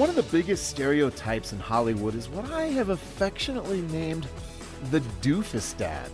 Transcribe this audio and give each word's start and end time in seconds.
One 0.00 0.08
of 0.08 0.16
the 0.16 0.22
biggest 0.22 0.68
stereotypes 0.68 1.52
in 1.52 1.58
Hollywood 1.58 2.14
is 2.14 2.30
what 2.30 2.50
I 2.50 2.68
have 2.68 2.88
affectionately 2.88 3.82
named 3.82 4.26
the 4.90 5.00
doofus 5.20 5.76
dad. 5.76 6.10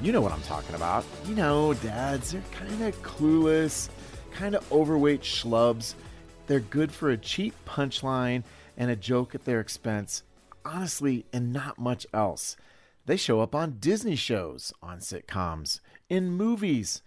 You 0.00 0.12
know 0.12 0.22
what 0.22 0.32
I'm 0.32 0.40
talking 0.40 0.74
about. 0.74 1.04
You 1.26 1.34
know, 1.34 1.74
dads, 1.74 2.32
they're 2.32 2.40
kind 2.52 2.82
of 2.82 3.02
clueless, 3.02 3.90
kind 4.32 4.54
of 4.54 4.72
overweight 4.72 5.20
schlubs. 5.20 5.92
They're 6.46 6.60
good 6.60 6.90
for 6.90 7.10
a 7.10 7.18
cheap 7.18 7.52
punchline 7.66 8.44
and 8.78 8.90
a 8.90 8.96
joke 8.96 9.34
at 9.34 9.44
their 9.44 9.60
expense, 9.60 10.22
honestly, 10.64 11.26
and 11.30 11.52
not 11.52 11.78
much 11.78 12.06
else. 12.14 12.56
They 13.04 13.18
show 13.18 13.40
up 13.40 13.54
on 13.54 13.76
Disney 13.78 14.16
shows, 14.16 14.72
on 14.82 15.00
sitcoms, 15.00 15.80
in 16.08 16.30
movies. 16.30 17.02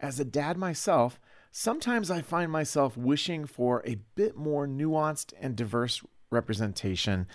As 0.00 0.18
a 0.18 0.24
dad 0.24 0.56
myself, 0.56 1.20
sometimes 1.50 2.10
I 2.10 2.22
find 2.22 2.50
myself 2.50 2.96
wishing 2.96 3.46
for 3.46 3.82
a 3.84 3.96
bit 4.14 4.36
more 4.36 4.66
nuanced 4.66 5.32
and 5.40 5.56
diverse 5.56 6.02
representation, 6.30 7.26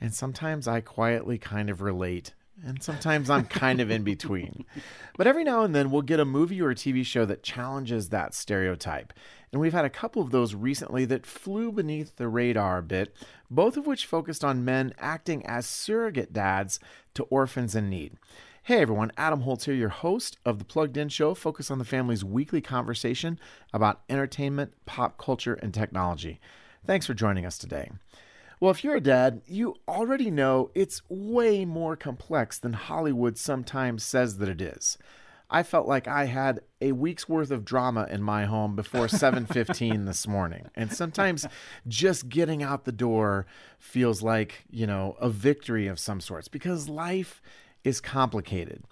and 0.00 0.14
sometimes 0.14 0.68
I 0.68 0.80
quietly 0.80 1.38
kind 1.38 1.70
of 1.70 1.82
relate, 1.82 2.34
and 2.64 2.82
sometimes 2.82 3.30
I'm 3.30 3.46
kind 3.46 3.80
of 3.80 3.90
in 3.90 4.02
between. 4.02 4.64
But 5.16 5.26
every 5.26 5.42
now 5.42 5.64
and 5.64 5.74
then 5.74 5.90
we'll 5.90 6.02
get 6.02 6.20
a 6.20 6.24
movie 6.24 6.62
or 6.62 6.70
a 6.70 6.76
TV 6.76 7.04
show 7.04 7.24
that 7.24 7.42
challenges 7.42 8.10
that 8.10 8.34
stereotype. 8.34 9.12
And 9.50 9.60
we've 9.60 9.72
had 9.72 9.84
a 9.84 9.90
couple 9.90 10.22
of 10.22 10.30
those 10.30 10.54
recently 10.54 11.04
that 11.06 11.26
flew 11.26 11.72
beneath 11.72 12.14
the 12.14 12.28
radar 12.28 12.78
a 12.78 12.82
bit, 12.84 13.16
both 13.50 13.76
of 13.76 13.84
which 13.84 14.06
focused 14.06 14.44
on 14.44 14.64
men 14.64 14.92
acting 14.96 15.44
as 15.44 15.66
surrogate 15.66 16.32
dads 16.32 16.78
to 17.14 17.24
orphans 17.24 17.74
in 17.74 17.90
need. 17.90 18.16
Hey 18.68 18.82
everyone, 18.82 19.12
Adam 19.16 19.40
Holz 19.40 19.64
here, 19.64 19.72
your 19.72 19.88
host 19.88 20.36
of 20.44 20.58
the 20.58 20.64
Plugged 20.66 20.98
In 20.98 21.08
Show, 21.08 21.32
focus 21.32 21.70
on 21.70 21.78
the 21.78 21.86
family's 21.86 22.22
weekly 22.22 22.60
conversation 22.60 23.40
about 23.72 24.02
entertainment, 24.10 24.74
pop 24.84 25.16
culture, 25.16 25.54
and 25.54 25.72
technology. 25.72 26.38
Thanks 26.84 27.06
for 27.06 27.14
joining 27.14 27.46
us 27.46 27.56
today. 27.56 27.90
Well, 28.60 28.70
if 28.70 28.84
you're 28.84 28.96
a 28.96 29.00
dad, 29.00 29.40
you 29.46 29.76
already 29.88 30.30
know 30.30 30.70
it's 30.74 31.00
way 31.08 31.64
more 31.64 31.96
complex 31.96 32.58
than 32.58 32.74
Hollywood 32.74 33.38
sometimes 33.38 34.02
says 34.02 34.36
that 34.36 34.50
it 34.50 34.60
is. 34.60 34.98
I 35.48 35.62
felt 35.62 35.88
like 35.88 36.06
I 36.06 36.26
had 36.26 36.60
a 36.82 36.92
week's 36.92 37.26
worth 37.26 37.50
of 37.50 37.64
drama 37.64 38.06
in 38.10 38.22
my 38.22 38.44
home 38.44 38.76
before 38.76 39.06
7:15 39.08 40.04
this 40.04 40.28
morning. 40.28 40.68
And 40.74 40.92
sometimes 40.92 41.46
just 41.86 42.28
getting 42.28 42.62
out 42.62 42.84
the 42.84 42.92
door 42.92 43.46
feels 43.78 44.20
like, 44.22 44.66
you 44.70 44.86
know, 44.86 45.16
a 45.18 45.30
victory 45.30 45.86
of 45.86 45.98
some 45.98 46.20
sorts 46.20 46.48
because 46.48 46.86
life 46.86 47.40
is 47.88 48.00
complicated. 48.00 48.84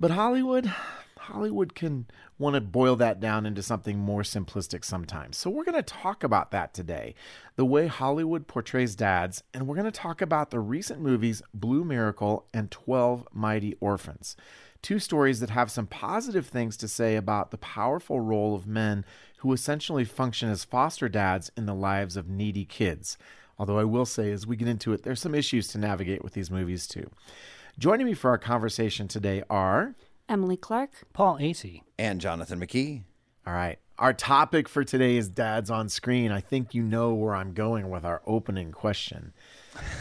But 0.00 0.12
Hollywood, 0.12 0.72
Hollywood 1.18 1.74
can 1.74 2.06
want 2.38 2.54
to 2.54 2.60
boil 2.60 2.96
that 2.96 3.20
down 3.20 3.46
into 3.46 3.62
something 3.62 3.98
more 3.98 4.22
simplistic 4.22 4.84
sometimes. 4.84 5.36
So 5.36 5.50
we're 5.50 5.64
going 5.64 5.76
to 5.76 5.82
talk 5.82 6.24
about 6.24 6.50
that 6.50 6.74
today. 6.74 7.14
The 7.56 7.64
way 7.64 7.86
Hollywood 7.86 8.48
portrays 8.48 8.96
dads, 8.96 9.42
and 9.54 9.66
we're 9.66 9.76
going 9.76 9.84
to 9.84 9.92
talk 9.92 10.20
about 10.20 10.50
the 10.50 10.58
recent 10.58 11.00
movies 11.00 11.42
Blue 11.54 11.84
Miracle 11.84 12.46
and 12.52 12.70
12 12.70 13.28
Mighty 13.32 13.76
Orphans. 13.80 14.36
Two 14.82 14.98
stories 14.98 15.38
that 15.38 15.50
have 15.50 15.70
some 15.70 15.86
positive 15.86 16.48
things 16.48 16.76
to 16.78 16.88
say 16.88 17.14
about 17.14 17.52
the 17.52 17.58
powerful 17.58 18.18
role 18.18 18.56
of 18.56 18.66
men 18.66 19.04
who 19.38 19.52
essentially 19.52 20.04
function 20.04 20.48
as 20.48 20.64
foster 20.64 21.08
dads 21.08 21.52
in 21.56 21.66
the 21.66 21.74
lives 21.74 22.16
of 22.16 22.28
needy 22.28 22.64
kids. 22.64 23.16
Although 23.58 23.78
I 23.78 23.84
will 23.84 24.06
say, 24.06 24.32
as 24.32 24.44
we 24.44 24.56
get 24.56 24.66
into 24.66 24.92
it, 24.92 25.04
there's 25.04 25.20
some 25.20 25.36
issues 25.36 25.68
to 25.68 25.78
navigate 25.78 26.24
with 26.24 26.32
these 26.32 26.50
movies 26.50 26.88
too. 26.88 27.08
Joining 27.78 28.06
me 28.06 28.14
for 28.14 28.30
our 28.30 28.38
conversation 28.38 29.08
today 29.08 29.42
are 29.48 29.94
Emily 30.28 30.56
Clark. 30.56 30.90
Paul 31.12 31.38
Asay. 31.38 31.80
And 31.98 32.20
Jonathan 32.20 32.60
McKee. 32.60 33.02
All 33.46 33.54
right. 33.54 33.78
Our 33.98 34.12
topic 34.12 34.68
for 34.68 34.84
today 34.84 35.16
is 35.16 35.28
dads 35.28 35.70
on 35.70 35.88
screen. 35.88 36.32
I 36.32 36.40
think 36.40 36.74
you 36.74 36.82
know 36.82 37.14
where 37.14 37.34
I'm 37.34 37.54
going 37.54 37.88
with 37.90 38.04
our 38.04 38.20
opening 38.26 38.72
question. 38.72 39.32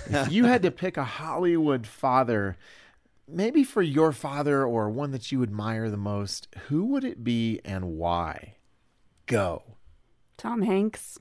if 0.10 0.32
you 0.32 0.46
had 0.46 0.62
to 0.64 0.72
pick 0.72 0.98
a 0.98 1.04
Hollywood 1.04 1.88
father, 1.88 2.58
maybe 3.28 3.64
for 3.64 3.82
your 3.82 4.12
father 4.12 4.66
or 4.66 4.90
one 4.90 5.12
that 5.12 5.32
you 5.32 5.42
admire 5.42 5.90
the 5.90 5.98
most, 5.98 6.48
who 6.68 6.86
would 6.86 7.04
it 7.04 7.24
be 7.24 7.62
and 7.64 7.98
why? 7.98 8.56
Go. 9.28 9.64
Tom 10.38 10.62
Hanks. 10.64 11.20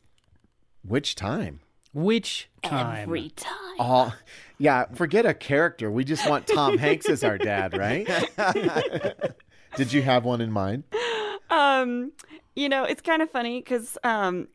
Which 0.82 1.14
time? 1.14 1.60
Which 1.92 2.48
time? 2.62 3.02
Every 3.02 3.30
time. 3.30 3.76
All 3.78 4.14
yeah, 4.60 4.84
forget 4.92 5.24
a 5.24 5.32
character. 5.32 5.90
We 5.90 6.04
just 6.04 6.28
want 6.28 6.46
Tom 6.46 6.76
Hanks 6.78 7.08
as 7.08 7.24
our 7.24 7.38
dad, 7.38 7.76
right? 7.76 8.06
Did 9.76 9.92
you 9.92 10.02
have 10.02 10.26
one 10.26 10.42
in 10.42 10.52
mind? 10.52 10.84
Um, 11.48 12.12
you 12.54 12.68
know, 12.68 12.84
it's 12.84 13.00
kind 13.00 13.22
of 13.22 13.30
funny 13.30 13.60
because 13.60 13.96
um, 14.04 14.48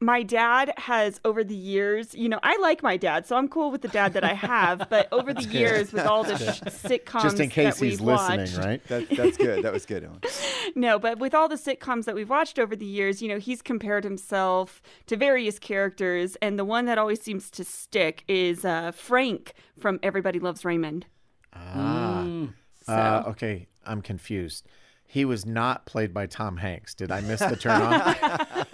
my 0.00 0.22
dad 0.22 0.72
has 0.76 1.20
over 1.24 1.42
the 1.44 1.54
years, 1.54 2.14
you 2.14 2.28
know, 2.28 2.38
I 2.42 2.58
like 2.58 2.82
my 2.82 2.96
dad, 2.96 3.26
so 3.26 3.36
I'm 3.36 3.48
cool 3.48 3.70
with 3.70 3.80
the 3.80 3.88
dad 3.88 4.12
that 4.14 4.24
I 4.24 4.34
have. 4.34 4.86
But 4.90 5.08
over 5.12 5.32
the 5.32 5.44
years, 5.44 5.92
with 5.92 6.04
all 6.04 6.24
the 6.24 6.36
sh- 6.36 6.60
sitcoms, 6.62 7.22
Just 7.22 7.40
in 7.40 7.48
case 7.48 7.78
that 7.78 7.84
he's 7.84 8.00
we've 8.00 8.08
listening, 8.08 8.40
watched, 8.40 8.58
right? 8.58 8.84
That, 8.88 9.08
that's 9.08 9.36
good. 9.38 9.64
That 9.64 9.72
was 9.72 9.86
good, 9.86 10.04
Ellen. 10.04 10.20
No, 10.76 10.98
but 10.98 11.18
with 11.18 11.34
all 11.34 11.48
the 11.48 11.54
sitcoms 11.56 12.04
that 12.06 12.14
we've 12.14 12.28
watched 12.28 12.58
over 12.58 12.74
the 12.74 12.84
years, 12.86 13.22
you 13.22 13.28
know, 13.28 13.38
he's 13.38 13.62
compared 13.62 14.02
himself 14.02 14.82
to 15.06 15.16
various 15.16 15.58
characters, 15.58 16.36
and 16.42 16.58
the 16.58 16.64
one 16.64 16.86
that 16.86 16.98
always 16.98 17.20
seems 17.22 17.48
to 17.52 17.64
stick 17.64 18.24
is 18.28 18.64
uh, 18.64 18.90
Frank 18.92 19.52
from 19.78 20.00
Everybody 20.02 20.38
Loves 20.40 20.64
Raymond. 20.64 21.06
Ah. 21.54 22.26
So 22.86 22.92
Uh, 22.92 23.22
okay, 23.28 23.68
I'm 23.86 24.02
confused. 24.02 24.66
He 25.06 25.24
was 25.24 25.46
not 25.46 25.86
played 25.86 26.12
by 26.12 26.26
Tom 26.26 26.56
Hanks. 26.56 26.94
Did 26.94 27.12
I 27.12 27.20
miss 27.20 27.38
the 27.40 27.54
turn 27.56 27.80
off? 27.82 28.66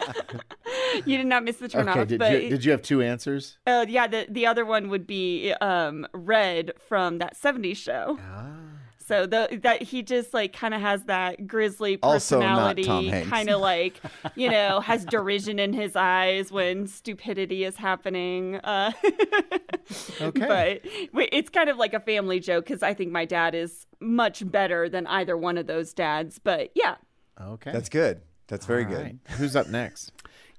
you 1.05 1.17
did 1.17 1.27
not 1.27 1.45
miss 1.45 1.57
the 1.57 1.69
turn 1.69 1.89
okay, 1.89 2.01
off, 2.01 2.09
did 2.09 2.19
but 2.19 2.43
you 2.43 2.49
did 2.51 2.65
you 2.65 2.73
have 2.73 2.83
two 2.83 3.03
answers? 3.03 3.59
Uh, 3.67 3.87
yeah, 3.89 4.07
the 4.07 4.27
the 4.29 4.47
other 4.47 4.65
one 4.65 4.89
would 4.89 5.07
be 5.07 5.53
um, 5.61 6.07
Red 6.13 6.73
from 6.79 7.19
that 7.19 7.37
'70s 7.37 7.77
show. 7.77 8.19
Ah. 8.21 8.47
So 9.07 9.27
the, 9.27 9.59
that 9.63 9.83
he 9.83 10.03
just 10.03 10.33
like 10.33 10.53
kind 10.53 10.73
of 10.73 10.81
has 10.81 11.03
that 11.07 11.49
grizzly 11.49 11.97
personality, 11.97 13.11
kind 13.25 13.51
of 13.51 13.61
like 13.61 14.01
you 14.37 14.49
know 14.49 14.79
has 14.79 15.05
derision 15.05 15.59
in 15.59 15.73
his 15.73 15.97
eyes 15.97 16.53
when 16.53 16.87
stupidity 16.87 17.65
is 17.65 17.77
happening. 17.77 18.57
Uh, 18.57 18.93
Okay. 20.21 20.81
but 21.13 21.29
it's 21.33 21.51
kind 21.51 21.69
of 21.69 21.77
like 21.77 21.95
a 21.95 21.99
family 21.99 22.39
joke 22.39 22.67
because 22.67 22.85
I 22.85 22.95
think 22.95 23.11
my 23.11 23.25
dad 23.25 23.57
is 23.57 23.87
much 23.99 24.49
better 24.49 24.89
than 24.89 25.09
either 25.09 25.37
one 25.37 25.59
of 25.59 25.67
those 25.67 25.93
dads. 25.93 26.39
But 26.39 26.71
yeah, 26.77 26.95
Okay. 27.41 27.73
That's 27.73 27.89
good. 27.89 28.21
That's 28.49 28.67
very 28.67 28.85
All 28.85 28.91
good. 28.91 29.19
Who's 29.31 29.57
up 29.57 29.69
next? 29.69 30.13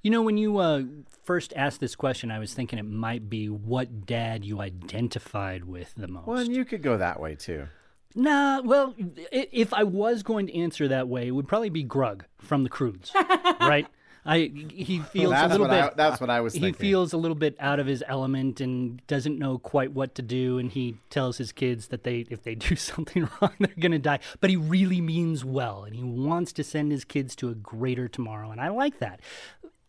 You 0.03 0.09
know, 0.11 0.21
when 0.23 0.37
you 0.37 0.57
uh, 0.57 0.83
first 1.23 1.53
asked 1.55 1.79
this 1.79 1.95
question, 1.95 2.31
I 2.31 2.39
was 2.39 2.53
thinking 2.53 2.79
it 2.79 2.85
might 2.85 3.29
be 3.29 3.49
what 3.49 4.05
dad 4.05 4.43
you 4.43 4.59
identified 4.59 5.65
with 5.65 5.93
the 5.95 6.07
most. 6.07 6.27
Well, 6.27 6.39
and 6.39 6.53
you 6.55 6.65
could 6.65 6.81
go 6.81 6.97
that 6.97 7.19
way 7.19 7.35
too. 7.35 7.67
Nah, 8.15 8.61
well, 8.61 8.93
if 9.31 9.73
I 9.73 9.83
was 9.83 10.23
going 10.23 10.47
to 10.47 10.57
answer 10.57 10.87
that 10.89 11.07
way, 11.07 11.27
it 11.27 11.31
would 11.31 11.47
probably 11.47 11.69
be 11.69 11.83
Grug 11.85 12.23
from 12.39 12.63
the 12.63 12.69
Croods, 12.69 13.11
right? 13.61 13.87
I 14.25 14.51
he 14.71 14.99
feels 14.99 15.31
That's 15.31 15.45
a 15.45 15.57
little 15.57 15.67
what 15.67 15.75
I- 15.75 15.87
bit. 15.87 15.97
that's 15.97 16.21
what 16.21 16.29
I 16.29 16.41
was 16.41 16.53
He 16.53 16.59
thinking. 16.59 16.79
feels 16.79 17.11
a 17.13 17.17
little 17.17 17.33
bit 17.33 17.55
out 17.59 17.79
of 17.79 17.87
his 17.87 18.03
element 18.07 18.61
and 18.61 19.01
doesn't 19.07 19.39
know 19.39 19.57
quite 19.57 19.93
what 19.93 20.13
to 20.15 20.21
do, 20.21 20.59
and 20.59 20.71
he 20.71 20.97
tells 21.09 21.37
his 21.37 21.51
kids 21.51 21.87
that 21.87 22.03
they 22.03 22.25
if 22.29 22.43
they 22.43 22.53
do 22.69 22.75
something 22.75 23.27
wrong, 23.41 23.51
they're 23.59 23.73
gonna 23.79 23.97
die. 23.97 24.19
But 24.39 24.49
he 24.51 24.57
really 24.57 24.99
means 25.01 25.43
well, 25.45 25.83
and 25.85 25.95
he 25.95 26.03
wants 26.03 26.51
to 26.53 26.63
send 26.63 26.91
his 26.91 27.03
kids 27.05 27.35
to 27.37 27.49
a 27.49 27.55
greater 27.55 28.07
tomorrow, 28.07 28.51
and 28.51 28.59
I 28.61 28.67
like 28.69 28.99
that. 28.99 29.21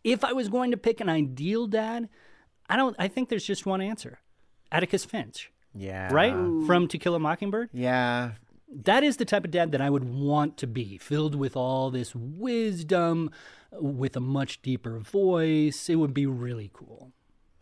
If 0.05 0.25
I 0.25 0.33
was 0.33 0.49
going 0.49 0.71
to 0.73 0.77
pick 0.77 1.01
an 1.01 1.09
ideal 1.09 1.67
dad, 1.67 2.09
I 2.69 2.77
don't. 2.77 2.97
I 2.99 3.09
think 3.09 3.29
there's 3.29 3.45
just 3.47 3.67
one 3.67 3.81
answer: 3.81 4.19
Atticus 4.71 5.05
Finch, 5.05 5.51
Yeah. 5.75 6.13
right 6.13 6.35
from 6.67 6.89
To 6.89 6.99
Kill 6.99 7.15
a 7.15 7.19
Mockingbird 7.19 7.71
Yeah. 7.73 8.33
that 8.69 9.05
is 9.05 9.19
the 9.19 9.25
type 9.25 9.45
of 9.45 9.51
dad 9.51 9.73
that 9.73 9.81
I 9.81 9.91
would 9.91 10.05
want 10.05 10.57
to 10.59 10.67
be, 10.67 10.99
filled 10.99 11.35
with 11.35 11.57
all 11.57 11.91
this 11.91 12.15
wisdom, 12.15 13.31
with 13.73 14.17
a 14.17 14.21
much 14.21 14.61
deeper 14.63 14.99
voice. 14.99 15.89
It 15.89 15.97
would 15.97 16.15
be 16.15 16.27
really 16.27 16.71
cool. 16.73 17.13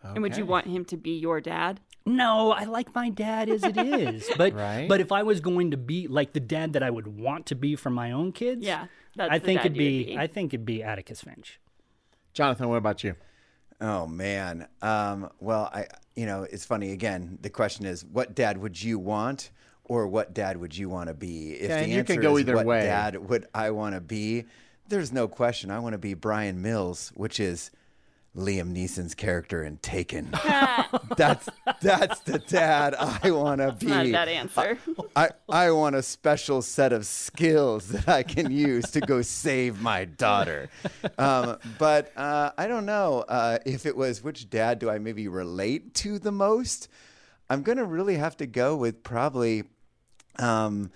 and 0.03 0.23
would 0.23 0.37
you 0.37 0.47
want 0.47 0.67
him 0.67 0.85
to 0.87 0.97
be 0.97 1.11
your 1.19 1.41
dad? 1.43 1.81
No, 2.07 2.53
I 2.53 2.65
like 2.65 2.95
my 2.95 3.11
dad 3.11 3.51
as 3.51 3.63
it 3.63 3.77
is, 3.77 4.31
but 4.39 4.55
Right. 4.55 4.89
but 4.89 5.01
if 5.03 5.13
I 5.13 5.23
was 5.23 5.41
going 5.41 5.71
to 5.73 5.77
be 5.77 6.09
like 6.09 6.33
the 6.33 6.41
dad 6.41 6.73
that 6.73 6.83
I 6.83 6.89
would 6.91 7.07
want 7.07 7.45
to 7.47 7.55
be 7.55 7.77
for 7.77 7.91
my 7.91 8.11
own 8.11 8.33
kids, 8.33 8.65
Yeah, 8.65 8.87
that's 9.15 9.31
I 9.31 9.39
the 9.39 9.45
think 9.45 9.59
dad 9.61 9.67
it'd 9.67 9.77
you 9.77 9.83
be, 9.83 9.99
would 9.99 10.07
be. 10.15 10.19
I 10.19 10.27
think 10.27 10.55
it'd 10.55 10.65
be 10.65 10.83
Atticus 10.83 11.21
Finch. 11.21 11.61
Jonathan, 12.33 12.69
what 12.69 12.77
about 12.77 13.03
you? 13.05 13.15
Oh 13.81 14.07
man. 14.07 14.69
Um, 14.83 15.31
well, 15.41 15.71
I 15.73 15.87
you 16.15 16.27
know 16.27 16.43
it's 16.51 16.65
funny 16.65 16.93
again. 16.93 17.39
The 17.41 17.51
question 17.51 17.87
is, 17.87 18.05
what 18.05 18.35
dad 18.35 18.59
would 18.59 18.83
you 18.83 18.99
want, 18.99 19.51
or 19.85 20.07
what 20.07 20.35
dad 20.35 20.59
would 20.59 20.77
you 20.77 20.89
want 20.89 21.09
to 21.09 21.15
be? 21.15 21.53
If 21.53 21.71
Yeah, 21.71 21.77
the 21.77 21.83
and 21.83 21.93
you 21.93 21.99
answer 21.99 22.15
can 22.15 22.23
go 22.23 22.37
is 22.37 22.41
either 22.43 22.57
what 22.57 22.67
way. 22.67 22.83
dad 22.83 23.17
would 23.29 23.47
I 23.55 23.71
want 23.71 23.95
to 23.95 24.01
be, 24.01 24.45
there's 24.89 25.13
no 25.13 25.29
question. 25.29 25.71
I 25.71 25.79
want 25.79 25.95
to 25.95 25.99
be 25.99 26.15
Brian 26.15 26.61
Mills, 26.63 27.11
which 27.15 27.41
is 27.41 27.71
Liam 28.37 28.73
Neeson's 28.73 29.15
character 29.15 29.65
in 29.65 29.79
Taken. 29.79 30.31
that's 31.17 31.49
that's 31.81 32.21
the 32.21 32.39
dad 32.39 32.95
I 32.95 33.31
want 33.31 33.61
to 33.61 33.73
be. 33.73 33.87
Not 33.87 34.07
a 34.07 34.13
bad 34.13 34.29
answer. 34.29 34.79
I, 35.17 35.31
I 35.49 35.71
want 35.73 35.97
a 35.97 36.03
special 36.03 36.63
set 36.63 36.93
of 36.93 37.07
skills 37.07 37.89
that 37.89 38.09
I 38.09 38.23
can 38.23 38.53
use 38.53 38.91
to 38.93 39.01
go 39.01 39.23
save 39.23 39.81
my 39.81 40.05
daughter. 40.05 40.71
Um, 41.19 41.59
but 41.79 42.17
uh, 42.17 42.53
I 42.57 42.67
don't 42.67 42.87
know 42.87 43.25
uh, 43.29 43.59
if 43.67 43.87
it 43.87 43.97
was 43.97 44.23
which 44.23 44.49
dad 44.49 44.79
do 44.79 44.91
I 44.91 44.99
maybe 44.99 45.29
relate 45.29 45.95
to 45.95 46.19
the 46.19 46.33
most. 46.33 46.89
I'm 47.49 47.63
going 47.63 47.79
to 47.79 47.85
really 47.85 48.17
have 48.17 48.37
to 48.37 48.47
go 48.47 48.77
with 48.77 49.03
probably 49.03 49.65
um, 50.39 50.93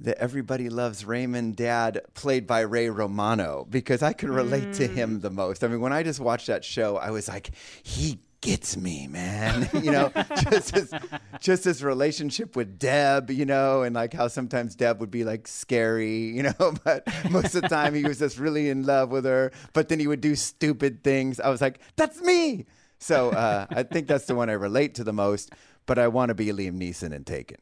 the 0.00 0.18
Everybody 0.18 0.70
Loves 0.70 1.04
Raymond 1.04 1.56
dad, 1.56 2.00
played 2.14 2.46
by 2.46 2.60
Ray 2.60 2.88
Romano, 2.88 3.66
because 3.68 4.02
I 4.02 4.12
could 4.14 4.30
relate 4.30 4.72
to 4.74 4.86
him 4.86 5.20
the 5.20 5.30
most. 5.30 5.62
I 5.62 5.68
mean, 5.68 5.80
when 5.80 5.92
I 5.92 6.02
just 6.02 6.20
watched 6.20 6.46
that 6.46 6.64
show, 6.64 6.96
I 6.96 7.10
was 7.10 7.28
like, 7.28 7.50
he 7.82 8.20
gets 8.40 8.76
me, 8.76 9.06
man. 9.06 9.68
you 9.82 9.90
know, 9.90 10.10
just 10.50 10.74
his, 10.74 10.94
just 11.40 11.64
his 11.64 11.84
relationship 11.84 12.56
with 12.56 12.78
Deb, 12.78 13.30
you 13.30 13.44
know, 13.44 13.82
and 13.82 13.94
like 13.94 14.14
how 14.14 14.28
sometimes 14.28 14.74
Deb 14.74 15.00
would 15.00 15.10
be 15.10 15.24
like 15.24 15.46
scary, 15.46 16.16
you 16.16 16.44
know, 16.44 16.74
but 16.84 17.06
most 17.30 17.54
of 17.54 17.62
the 17.62 17.68
time 17.68 17.94
he 17.94 18.02
was 18.02 18.18
just 18.18 18.38
really 18.38 18.70
in 18.70 18.84
love 18.84 19.10
with 19.10 19.26
her. 19.26 19.52
But 19.74 19.88
then 19.88 20.00
he 20.00 20.06
would 20.06 20.22
do 20.22 20.34
stupid 20.34 21.04
things. 21.04 21.40
I 21.40 21.50
was 21.50 21.60
like, 21.60 21.80
that's 21.96 22.20
me. 22.22 22.66
So 22.98 23.30
uh, 23.30 23.66
I 23.70 23.82
think 23.82 24.06
that's 24.06 24.26
the 24.26 24.34
one 24.34 24.50
I 24.50 24.54
relate 24.54 24.94
to 24.96 25.04
the 25.04 25.12
most. 25.12 25.52
But 25.86 25.98
I 25.98 26.08
want 26.08 26.28
to 26.28 26.34
be 26.34 26.46
Liam 26.46 26.78
Neeson 26.78 27.12
and 27.12 27.26
Taken. 27.26 27.58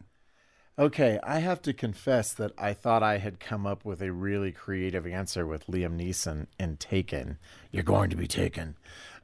Okay, 0.79 1.19
I 1.25 1.41
have 1.41 1.61
to 1.63 1.73
confess 1.73 2.33
that 2.35 2.53
I 2.57 2.73
thought 2.73 3.03
I 3.03 3.19
had 3.19 3.41
come 3.41 3.67
up 3.67 3.85
with 3.85 4.01
a 4.01 4.13
really 4.13 4.53
creative 4.53 5.09
answer 5.09 5.45
with 5.45 5.67
Liam 5.67 5.99
Neeson 6.01 6.47
and 6.57 6.79
Taken. 6.79 7.39
You're 7.73 7.83
going 7.83 8.11
to 8.11 8.17
be 8.17 8.29
taken. 8.29 8.77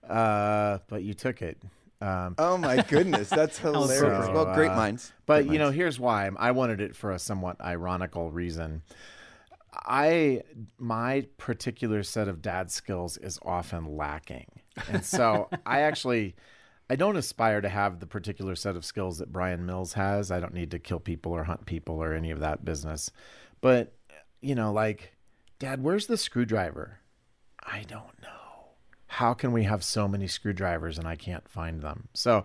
Uh, 0.09 0.79
but 0.89 1.05
you 1.05 1.15
took 1.15 1.43
it. 1.43 1.59
Um, 2.01 2.35
Oh 2.39 2.59
my 2.59 2.83
goodness, 2.89 3.31
that's 3.31 3.59
hilarious. 3.59 4.27
so, 4.27 4.33
well, 4.33 4.53
great 4.55 4.73
uh, 4.73 4.77
minds. 4.77 5.12
But 5.27 5.45
Great 5.45 5.53
you 5.53 5.59
know, 5.61 5.71
here's 5.71 6.01
why. 6.01 6.29
I 6.37 6.51
wanted 6.51 6.81
it 6.81 6.97
for 6.97 7.12
a 7.12 7.21
somewhat 7.21 7.61
ironical 7.61 8.33
reason. 8.33 8.83
I 9.73 10.43
my 10.79 11.27
particular 11.39 12.03
set 12.03 12.27
of 12.27 12.43
dad 12.43 12.73
skills 12.73 13.17
is 13.17 13.39
often 13.45 13.97
lacking. 13.97 14.47
And 14.89 15.05
so 15.05 15.49
I 15.67 15.81
actually 15.81 16.35
I 16.89 16.97
don't 16.97 17.17
aspire 17.17 17.61
to 17.61 17.69
have 17.69 18.01
the 18.01 18.07
particular 18.07 18.55
set 18.55 18.77
of 18.77 18.85
skills 18.85 19.19
that 19.19 19.33
Brian 19.33 19.65
Mills 19.65 19.95
has. 19.95 20.31
I 20.31 20.41
don't 20.41 20.55
need 20.55 20.71
to 20.73 20.79
kill 20.79 21.01
people 21.01 21.33
or 21.33 21.45
hunt 21.45 21.67
people 21.67 21.97
or 21.97 22.13
any 22.13 22.31
of 22.31 22.41
that 22.41 22.65
business. 22.65 23.11
But 23.61 23.95
you 24.41 24.55
know, 24.55 24.73
like 24.73 25.15
dad, 25.59 25.83
where's 25.83 26.07
the 26.07 26.19
screwdriver? 26.19 27.01
I 27.63 27.85
don't 27.89 28.21
know. 28.23 28.29
How 29.07 29.33
can 29.33 29.53
we 29.53 29.65
have 29.65 29.83
so 29.83 30.07
many 30.07 30.27
screwdrivers 30.27 30.99
and 30.99 31.09
I 31.09 31.17
can't 31.17 31.49
find 31.49 31.81
them? 31.81 32.09
So 32.13 32.45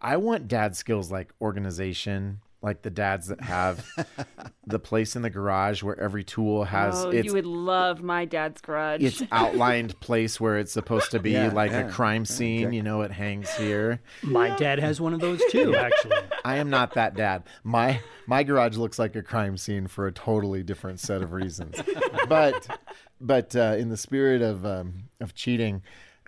I 0.00 0.16
want 0.16 0.48
dad 0.48 0.76
skills 0.76 1.10
like 1.10 1.32
organization, 1.40 2.40
like 2.62 2.82
the 2.82 2.90
dads 2.90 3.28
that 3.28 3.40
have 3.40 3.86
the 4.66 4.78
place 4.78 5.16
in 5.16 5.22
the 5.22 5.30
garage 5.30 5.82
where 5.82 5.98
every 5.98 6.22
tool 6.22 6.64
has 6.64 7.04
oh, 7.04 7.10
its 7.10 7.24
you 7.26 7.32
would 7.32 7.46
love 7.46 8.02
my 8.02 8.24
dad's 8.24 8.60
garage. 8.60 9.02
its 9.02 9.22
outlined 9.32 9.98
place 10.00 10.38
where 10.40 10.58
it's 10.58 10.72
supposed 10.72 11.10
to 11.12 11.18
be 11.18 11.30
Yeah, 11.32 11.52
like 11.52 11.70
yeah. 11.70 11.86
a 11.88 11.90
crime 11.90 12.24
scene, 12.24 12.72
you 12.72 12.82
know, 12.82 13.00
it 13.02 13.10
hangs 13.12 13.50
here. 13.54 14.00
My 14.22 14.54
dad 14.56 14.78
has 14.78 15.00
one 15.00 15.14
of 15.14 15.20
those 15.20 15.40
too, 15.50 15.74
actually. 15.74 16.16
I 16.44 16.56
am 16.56 16.70
not 16.70 16.94
that 16.94 17.14
dad. 17.14 17.44
My 17.64 18.00
my 18.26 18.42
garage 18.42 18.76
looks 18.76 18.98
like 18.98 19.16
a 19.16 19.22
crime 19.22 19.56
scene 19.56 19.86
for 19.86 20.06
a 20.06 20.12
totally 20.12 20.62
different 20.62 21.00
set 21.00 21.22
of 21.22 21.32
reasons. 21.32 21.80
But 22.28 22.78
but 23.20 23.56
uh, 23.56 23.76
in 23.78 23.88
the 23.88 23.96
spirit 23.96 24.42
of 24.42 24.64
um, 24.66 25.04
of 25.20 25.34
cheating, 25.34 25.82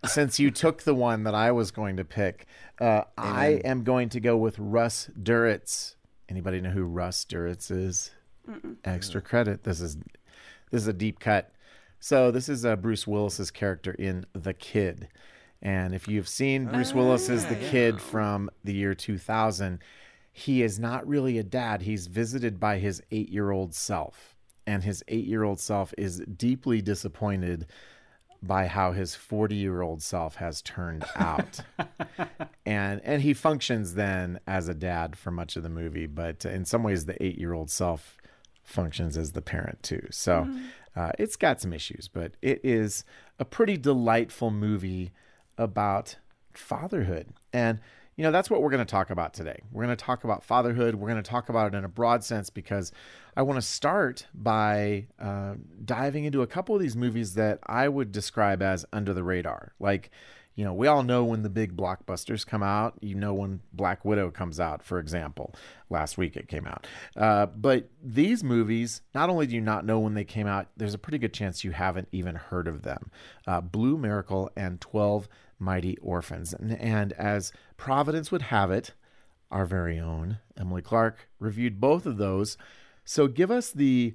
since 0.07 0.41
you 0.41 0.51
took 0.51 0.83
the 0.83 0.95
one 0.95 1.25
that 1.25 1.35
I 1.35 1.53
was 1.53 1.71
going 1.71 1.97
to 1.99 2.05
pick, 2.05 2.47
uh, 2.81 3.03
I 3.17 3.61
am 3.65 3.85
going 3.85 4.09
to 4.11 4.21
go 4.21 4.37
with 4.37 4.59
Russ 4.59 5.09
Duritz. 5.21 5.95
Anybody 6.33 6.63
know 6.63 6.71
who 6.71 6.85
Russ 6.85 7.27
Duritz 7.27 7.71
is? 7.71 8.11
Extra 8.87 9.21
credit. 9.21 9.65
This 9.65 9.83
is 9.83 9.97
this 10.71 10.81
is 10.81 10.87
a 10.87 10.95
deep 10.95 11.21
cut. 11.21 11.53
So 12.01 12.31
this 12.31 12.49
is 12.49 12.65
uh, 12.65 12.75
Bruce 12.77 13.07
Willis's 13.07 13.51
character 13.51 13.93
in 13.93 14.25
The 14.33 14.55
Kid, 14.55 15.09
and 15.61 15.95
if 15.95 16.09
you've 16.09 16.27
seen 16.27 16.65
Bruce 16.65 16.95
Willis 16.95 17.29
as 17.29 17.45
the 17.45 17.57
kid 17.71 18.01
from 18.01 18.49
the 18.65 18.73
year 18.73 18.95
2000, 18.95 19.79
he 20.33 20.63
is 20.63 20.79
not 20.79 21.07
really 21.07 21.37
a 21.37 21.43
dad. 21.43 21.83
He's 21.83 22.07
visited 22.07 22.59
by 22.59 22.79
his 22.79 23.03
eight-year-old 23.11 23.75
self, 23.75 24.35
and 24.67 24.85
his 24.85 25.05
eight-year-old 25.09 25.61
self 25.61 25.93
is 25.99 26.21
deeply 26.21 26.81
disappointed 26.81 27.67
by 28.43 28.67
how 28.67 28.93
his 28.93 29.13
40-year-old 29.15 30.03
self 30.03 30.37
has 30.37 30.63
turned 30.63 31.05
out. 31.17 31.61
and 32.67 33.01
and 33.05 33.23
he 33.23 33.35
functions 33.35 33.95
then 33.95 34.41
as 34.47 34.69
a 34.69 34.75
dad 34.75 35.17
for 35.17 35.31
much 35.31 35.57
of 35.57 35.63
the 35.63 35.69
movie, 35.69 36.07
but 36.07 36.45
in 36.45 36.65
some 36.65 36.83
ways 36.83 37.07
the 37.07 37.15
8-year-old 37.15 37.71
self 37.71 38.17
functions 38.65 39.17
as 39.17 39.33
the 39.33 39.43
parent 39.43 39.83
too. 39.83 40.07
So 40.11 40.49
uh, 40.95 41.13
it's 41.19 41.37
got 41.37 41.61
some 41.61 41.73
issues, 41.73 42.09
but 42.09 42.33
it 42.43 42.61
is 42.63 43.05
a 43.39 43.45
pretty 43.45 43.77
delightful 43.77 44.51
movie 44.51 45.13
about 45.59 46.17
fatherhood. 46.53 47.29
And, 47.53 47.81
you 48.17 48.25
know, 48.25 48.31
that's 48.31 48.51
what 48.51 48.61
we're 48.61 48.71
going 48.71 48.85
to 48.85 48.91
talk 48.91 49.11
about 49.11 49.33
today. 49.33 49.61
We're 49.71 49.85
going 49.85 49.97
to 49.97 50.05
talk 50.05 50.25
about 50.25 50.45
fatherhood. 50.45 50.97
We're 50.97 51.09
going 51.09 51.23
to 51.23 51.29
talk 51.29 51.49
about 51.49 51.73
it 51.73 51.77
in 51.77 51.85
a 51.85 51.89
broad 51.89 52.23
sense 52.23 52.51
because 52.51 52.93
I 53.37 53.43
want 53.43 53.57
to 53.59 53.67
start 53.67 54.27
by 54.35 55.07
uh, 55.19 55.55
diving 55.85 56.25
into 56.25 56.43
a 56.43 56.47
couple 56.47 56.75
of 56.75 56.83
these 56.83 56.97
movies 56.97 57.35
that 57.35 57.59
I 57.67 57.89
would 57.89 58.13
describe 58.13 58.61
as 58.61 58.85
under 58.93 59.15
the 59.15 59.25
radar. 59.25 59.73
Like, 59.81 60.11
you 60.55 60.65
know, 60.65 60.75
we 60.75 60.87
all 60.87 61.03
know 61.03 61.25
when 61.25 61.43
the 61.43 61.49
big 61.49 61.75
blockbusters 61.75 62.47
come 62.47 62.63
out. 62.63 62.99
You 63.01 63.15
know 63.15 63.33
when 63.33 63.61
Black 63.73 64.05
Widow 64.05 64.31
comes 64.31 64.61
out, 64.61 64.83
for 64.85 64.99
example. 64.99 65.55
Last 65.89 66.19
week 66.19 66.37
it 66.37 66.49
came 66.49 66.67
out. 66.67 66.87
Uh, 67.17 67.47
but 67.47 67.89
these 68.03 68.45
movies, 68.45 69.01
not 69.15 69.31
only 69.31 69.47
do 69.47 69.55
you 69.55 69.63
not 69.63 69.87
know 69.87 69.99
when 69.99 70.13
they 70.13 70.25
came 70.25 70.47
out, 70.47 70.67
there's 70.77 70.93
a 70.93 70.99
pretty 70.99 71.19
good 71.19 71.33
chance 71.33 71.65
you 71.65 71.71
haven't 71.71 72.09
even 72.13 72.35
heard 72.35 72.69
of 72.69 72.83
them. 72.83 73.11
Uh, 73.47 73.63
Blue 73.63 73.97
Miracle 73.97 74.51
and 74.55 74.79
12 74.83 75.27
Mighty 75.63 75.97
Orphans. 75.99 76.53
And, 76.53 76.79
and 76.79 77.13
as 77.15 77.53
Providence 77.77 78.31
would 78.31 78.43
have 78.43 78.71
it, 78.71 78.93
our 79.51 79.65
very 79.65 79.99
own 79.99 80.39
Emily 80.57 80.83
Clark 80.83 81.29
reviewed 81.39 81.81
both 81.81 82.05
of 82.07 82.17
those. 82.17 82.57
So 83.05 83.29
give 83.29 83.51
us 83.51 83.71
the 83.71 84.15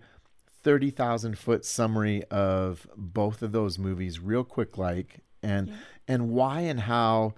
30,000 0.63 1.37
foot 1.37 1.63
summary 1.63 2.23
of 2.25 2.87
both 2.95 3.41
of 3.41 3.51
those 3.51 3.79
movies, 3.79 4.19
real 4.19 4.43
quick, 4.43 4.77
like, 4.77 5.21
and 5.43 5.73
and 6.07 6.29
why 6.29 6.61
and 6.61 6.81
how 6.81 7.35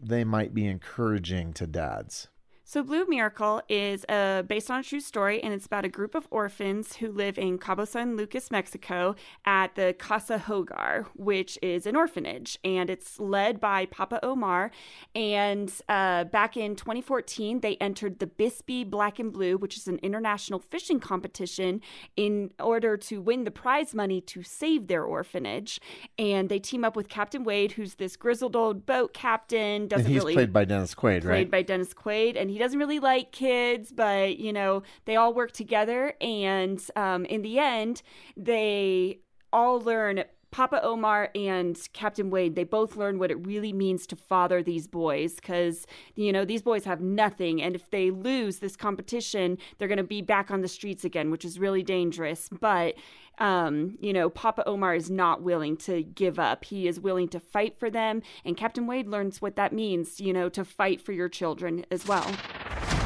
they 0.00 0.24
might 0.24 0.54
be 0.54 0.66
encouraging 0.66 1.52
to 1.54 1.66
dads. 1.66 2.28
So, 2.74 2.82
Blue 2.82 3.06
Miracle 3.06 3.62
is 3.68 4.04
uh, 4.08 4.42
based 4.42 4.68
on 4.68 4.80
a 4.80 4.82
true 4.82 4.98
story, 4.98 5.40
and 5.40 5.54
it's 5.54 5.64
about 5.64 5.84
a 5.84 5.88
group 5.88 6.16
of 6.16 6.26
orphans 6.32 6.96
who 6.96 7.12
live 7.12 7.38
in 7.38 7.56
Cabo 7.56 7.84
San 7.84 8.16
Lucas, 8.16 8.50
Mexico, 8.50 9.14
at 9.44 9.76
the 9.76 9.94
Casa 9.96 10.42
Hogar, 10.44 11.06
which 11.14 11.56
is 11.62 11.86
an 11.86 11.94
orphanage, 11.94 12.58
and 12.64 12.90
it's 12.90 13.20
led 13.20 13.60
by 13.60 13.86
Papa 13.86 14.18
Omar. 14.24 14.72
And 15.14 15.72
uh, 15.88 16.24
back 16.24 16.56
in 16.56 16.74
2014, 16.74 17.60
they 17.60 17.76
entered 17.76 18.18
the 18.18 18.26
Bisbee 18.26 18.82
Black 18.82 19.20
and 19.20 19.32
Blue, 19.32 19.56
which 19.56 19.76
is 19.76 19.86
an 19.86 20.00
international 20.02 20.58
fishing 20.58 20.98
competition, 20.98 21.80
in 22.16 22.50
order 22.58 22.96
to 22.96 23.22
win 23.22 23.44
the 23.44 23.52
prize 23.52 23.94
money 23.94 24.20
to 24.22 24.42
save 24.42 24.88
their 24.88 25.04
orphanage. 25.04 25.78
And 26.18 26.48
they 26.48 26.58
team 26.58 26.84
up 26.84 26.96
with 26.96 27.08
Captain 27.08 27.44
Wade, 27.44 27.70
who's 27.70 27.94
this 27.94 28.16
grizzled 28.16 28.56
old 28.56 28.84
boat 28.84 29.14
captain. 29.14 29.86
Doesn't 29.86 30.06
and 30.06 30.12
he's 30.12 30.22
really 30.22 30.34
played 30.34 30.52
by 30.52 30.64
Dennis 30.64 30.92
Quaid, 30.92 31.20
played 31.20 31.24
right? 31.24 31.50
by 31.52 31.62
Dennis 31.62 31.94
Quaid, 31.94 32.36
and 32.36 32.50
he 32.50 32.63
doesn't 32.64 32.78
really 32.78 32.98
like 32.98 33.30
kids, 33.30 33.92
but 33.92 34.38
you 34.38 34.52
know 34.52 34.82
they 35.04 35.16
all 35.16 35.34
work 35.34 35.52
together, 35.52 36.14
and 36.20 36.80
um, 36.96 37.24
in 37.26 37.42
the 37.42 37.58
end, 37.58 38.02
they 38.36 39.20
all 39.52 39.80
learn. 39.80 40.24
Papa 40.50 40.80
Omar 40.84 41.30
and 41.34 41.76
Captain 41.94 42.30
Wade, 42.30 42.54
they 42.54 42.62
both 42.62 42.94
learn 42.94 43.18
what 43.18 43.32
it 43.32 43.44
really 43.44 43.72
means 43.72 44.06
to 44.06 44.14
father 44.14 44.62
these 44.62 44.86
boys 44.86 45.34
because, 45.34 45.84
you 46.14 46.32
know, 46.32 46.44
these 46.44 46.62
boys 46.62 46.84
have 46.84 47.00
nothing. 47.00 47.60
And 47.60 47.74
if 47.74 47.90
they 47.90 48.12
lose 48.12 48.60
this 48.60 48.76
competition, 48.76 49.58
they're 49.76 49.88
going 49.88 49.98
to 49.98 50.04
be 50.04 50.22
back 50.22 50.52
on 50.52 50.60
the 50.60 50.68
streets 50.68 51.04
again, 51.04 51.32
which 51.32 51.44
is 51.44 51.58
really 51.58 51.82
dangerous. 51.82 52.48
But, 52.60 52.94
um, 53.38 53.96
you 54.00 54.12
know, 54.12 54.30
Papa 54.30 54.62
Omar 54.66 54.94
is 54.94 55.10
not 55.10 55.42
willing 55.42 55.76
to 55.78 56.02
give 56.02 56.38
up. 56.38 56.64
He 56.64 56.86
is 56.86 57.00
willing 57.00 57.28
to 57.28 57.40
fight 57.40 57.78
for 57.78 57.90
them. 57.90 58.22
And 58.44 58.56
Captain 58.56 58.86
Wade 58.86 59.06
learns 59.06 59.42
what 59.42 59.56
that 59.56 59.72
means, 59.72 60.20
you 60.20 60.32
know, 60.32 60.48
to 60.50 60.64
fight 60.64 61.00
for 61.00 61.12
your 61.12 61.28
children 61.28 61.84
as 61.90 62.06
well. 62.06 62.30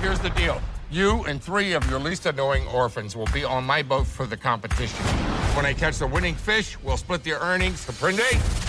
Here's 0.01 0.21
the 0.21 0.31
deal. 0.31 0.61
You 0.91 1.25
and 1.25 1.43
three 1.43 1.73
of 1.73 1.89
your 1.91 1.99
least 1.99 2.25
annoying 2.27 2.67
orphans 2.69 3.15
will 3.15 3.29
be 3.33 3.45
on 3.45 3.65
my 3.65 3.83
boat 3.83 4.07
for 4.07 4.27
the 4.27 4.37
competition. 4.37 5.05
When 5.55 5.67
I 5.67 5.75
catch 5.75 5.99
the 5.99 6.07
winning 6.07 6.35
fish, 6.35 6.81
we'll 6.83 6.97
split 6.97 7.25
the 7.25 7.33
earnings. 7.33 7.85
Comprende? 7.85 8.68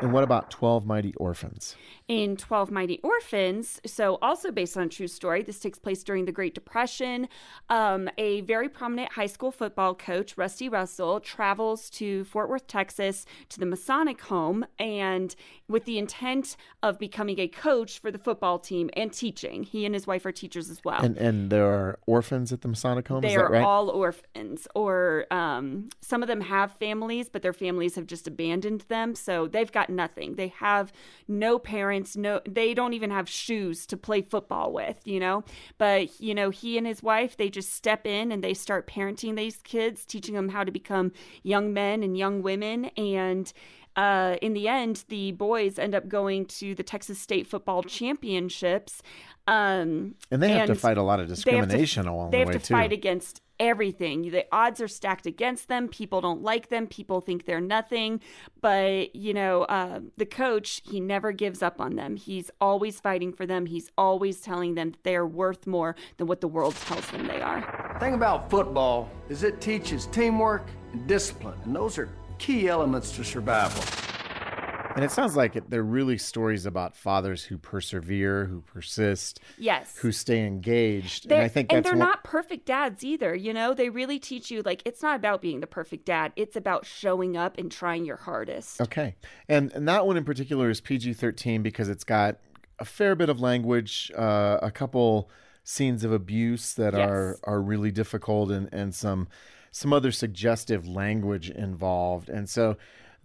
And 0.00 0.12
what 0.12 0.24
about 0.24 0.50
12 0.50 0.86
Mighty 0.86 1.14
Orphans? 1.14 1.76
in 2.08 2.36
12 2.36 2.70
Mighty 2.70 3.00
Orphans, 3.02 3.80
so 3.84 4.18
also 4.22 4.52
based 4.52 4.76
on 4.76 4.84
a 4.84 4.88
true 4.88 5.08
story. 5.08 5.42
This 5.42 5.58
takes 5.58 5.78
place 5.78 6.04
during 6.04 6.24
the 6.24 6.32
Great 6.32 6.54
Depression. 6.54 7.28
Um, 7.68 8.08
a 8.16 8.42
very 8.42 8.68
prominent 8.68 9.12
high 9.12 9.26
school 9.26 9.50
football 9.50 9.94
coach, 9.94 10.36
Rusty 10.36 10.68
Russell, 10.68 11.18
travels 11.18 11.90
to 11.90 12.24
Fort 12.24 12.48
Worth, 12.48 12.68
Texas, 12.68 13.26
to 13.48 13.58
the 13.58 13.66
Masonic 13.66 14.20
home, 14.22 14.64
and 14.78 15.34
with 15.68 15.84
the 15.84 15.98
intent 15.98 16.56
of 16.82 16.98
becoming 16.98 17.40
a 17.40 17.48
coach 17.48 17.98
for 17.98 18.12
the 18.12 18.18
football 18.18 18.60
team 18.60 18.88
and 18.96 19.12
teaching. 19.12 19.64
He 19.64 19.84
and 19.84 19.92
his 19.94 20.06
wife 20.06 20.24
are 20.26 20.32
teachers 20.32 20.70
as 20.70 20.84
well. 20.84 21.02
And 21.02 21.16
and 21.16 21.50
there 21.50 21.66
are 21.66 21.98
orphans 22.06 22.52
at 22.52 22.60
the 22.60 22.68
Masonic 22.68 23.08
home. 23.08 23.22
They 23.22 23.28
is 23.28 23.34
that 23.34 23.40
are 23.40 23.50
right? 23.50 23.64
all 23.64 23.90
orphans, 23.90 24.68
or 24.76 25.26
um, 25.32 25.88
some 26.00 26.22
of 26.22 26.28
them 26.28 26.40
have 26.42 26.70
families, 26.72 27.28
but 27.28 27.42
their 27.42 27.52
families 27.52 27.96
have 27.96 28.06
just 28.06 28.28
abandoned 28.28 28.82
them. 28.82 29.16
So 29.16 29.48
they've 29.48 29.72
got 29.72 29.85
nothing. 29.88 30.34
They 30.36 30.48
have 30.48 30.92
no 31.28 31.58
parents. 31.58 32.16
No, 32.16 32.40
they 32.48 32.74
don't 32.74 32.92
even 32.94 33.10
have 33.10 33.28
shoes 33.28 33.86
to 33.86 33.96
play 33.96 34.22
football 34.22 34.72
with. 34.72 35.00
You 35.04 35.20
know, 35.20 35.44
but 35.78 36.20
you 36.20 36.34
know, 36.34 36.50
he 36.50 36.78
and 36.78 36.86
his 36.86 37.02
wife 37.02 37.36
they 37.36 37.48
just 37.48 37.72
step 37.72 38.06
in 38.06 38.32
and 38.32 38.42
they 38.42 38.54
start 38.54 38.86
parenting 38.86 39.36
these 39.36 39.58
kids, 39.58 40.04
teaching 40.04 40.34
them 40.34 40.50
how 40.50 40.64
to 40.64 40.70
become 40.72 41.12
young 41.42 41.72
men 41.72 42.02
and 42.02 42.16
young 42.16 42.42
women, 42.42 42.86
and 42.96 43.52
uh, 43.96 44.36
in 44.42 44.52
the 44.52 44.68
end, 44.68 45.04
the 45.08 45.32
boys 45.32 45.78
end 45.78 45.94
up 45.94 46.06
going 46.06 46.44
to 46.44 46.74
the 46.74 46.82
Texas 46.82 47.18
State 47.18 47.46
Football 47.46 47.82
Championships. 47.82 49.02
Um, 49.48 50.16
and 50.30 50.42
they 50.42 50.50
have 50.50 50.66
to 50.66 50.74
fight 50.74 50.98
a 50.98 51.02
lot 51.02 51.20
of 51.20 51.28
they 51.28 51.30
have 51.32 51.38
to- 51.38 51.44
discrimination 51.44 52.06
along 52.06 52.30
they 52.30 52.38
the 52.38 52.40
have 52.40 52.48
way 52.48 52.52
to 52.54 52.58
too. 52.58 52.74
fight 52.74 52.92
against 52.92 53.40
everything. 53.60 54.30
The 54.30 54.46
odds 54.52 54.80
are 54.80 54.88
stacked 54.88 55.26
against 55.26 55.68
them. 55.68 55.88
People 55.88 56.20
don't 56.20 56.42
like 56.42 56.68
them. 56.68 56.86
People 56.86 57.20
think 57.20 57.44
they're 57.44 57.60
nothing. 57.60 58.20
But 58.60 59.14
you 59.14 59.34
know, 59.34 59.62
uh, 59.64 60.00
the 60.16 60.26
coach 60.26 60.82
he 60.84 61.00
never 61.00 61.32
gives 61.32 61.62
up 61.62 61.80
on 61.80 61.96
them. 61.96 62.16
He's 62.16 62.50
always 62.60 63.00
fighting 63.00 63.32
for 63.32 63.46
them. 63.46 63.66
He's 63.66 63.90
always 63.96 64.40
telling 64.40 64.74
them 64.74 64.90
that 64.92 65.02
they 65.02 65.16
are 65.16 65.26
worth 65.26 65.66
more 65.66 65.96
than 66.16 66.26
what 66.26 66.40
the 66.40 66.48
world 66.48 66.74
tells 66.76 67.08
them 67.10 67.26
they 67.26 67.40
are. 67.40 67.96
thing 68.00 68.14
about 68.14 68.50
football 68.50 69.10
is 69.28 69.42
it 69.42 69.60
teaches 69.60 70.06
teamwork 70.06 70.66
and 70.92 71.06
discipline, 71.06 71.58
and 71.64 71.74
those 71.74 71.98
are 71.98 72.08
key 72.38 72.68
elements 72.68 73.12
to 73.12 73.24
survival. 73.24 73.82
And 74.96 75.04
it 75.04 75.10
sounds 75.12 75.36
like 75.36 75.54
it, 75.54 75.70
they're 75.70 75.82
really 75.82 76.18
stories 76.18 76.66
about 76.66 76.96
fathers 76.96 77.44
who 77.44 77.58
persevere, 77.58 78.46
who 78.46 78.62
persist, 78.62 79.40
Yes. 79.58 79.96
who 79.98 80.10
stay 80.10 80.44
engaged. 80.46 81.28
They're, 81.28 81.38
and 81.38 81.44
I 81.44 81.48
think 81.48 81.70
that's 81.70 81.84
they're 81.84 81.92
one- 81.92 81.98
not 82.08 82.24
perfect 82.24 82.66
dads 82.66 83.04
either. 83.04 83.34
You 83.34 83.52
know, 83.52 83.74
they 83.74 83.88
really 83.90 84.18
teach 84.18 84.50
you 84.50 84.62
like 84.62 84.82
it's 84.84 85.02
not 85.02 85.16
about 85.16 85.40
being 85.42 85.60
the 85.60 85.66
perfect 85.66 86.06
dad. 86.06 86.32
It's 86.34 86.56
about 86.56 86.84
showing 86.86 87.36
up 87.36 87.56
and 87.58 87.70
trying 87.70 88.04
your 88.04 88.16
hardest. 88.16 88.80
Okay. 88.80 89.14
And 89.48 89.72
and 89.72 89.86
that 89.88 90.06
one 90.06 90.16
in 90.16 90.24
particular 90.24 90.70
is 90.70 90.80
PG 90.80 91.12
13 91.14 91.62
because 91.62 91.88
it's 91.88 92.04
got 92.04 92.38
a 92.78 92.84
fair 92.84 93.14
bit 93.14 93.28
of 93.28 93.40
language, 93.40 94.10
uh, 94.16 94.58
a 94.62 94.70
couple 94.70 95.30
scenes 95.64 96.04
of 96.04 96.12
abuse 96.12 96.74
that 96.74 96.94
are, 96.94 97.38
are 97.44 97.60
really 97.60 97.90
difficult 97.90 98.50
and, 98.50 98.68
and 98.72 98.94
some 98.94 99.26
some 99.72 99.92
other 99.92 100.10
suggestive 100.12 100.86
language 100.88 101.50
involved. 101.50 102.28
And 102.30 102.48
so 102.48 102.76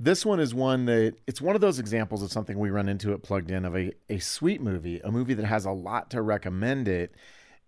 this 0.03 0.25
one 0.25 0.39
is 0.39 0.53
one 0.53 0.85
that 0.85 1.13
it's 1.27 1.39
one 1.39 1.53
of 1.53 1.61
those 1.61 1.77
examples 1.77 2.23
of 2.23 2.31
something 2.31 2.57
we 2.57 2.71
run 2.71 2.89
into 2.89 3.13
at 3.13 3.21
Plugged 3.21 3.51
In 3.51 3.65
of 3.65 3.75
a, 3.75 3.91
a 4.09 4.17
sweet 4.17 4.59
movie, 4.59 4.99
a 5.03 5.11
movie 5.11 5.35
that 5.35 5.45
has 5.45 5.65
a 5.65 5.71
lot 5.71 6.09
to 6.11 6.23
recommend 6.23 6.87
it. 6.87 7.13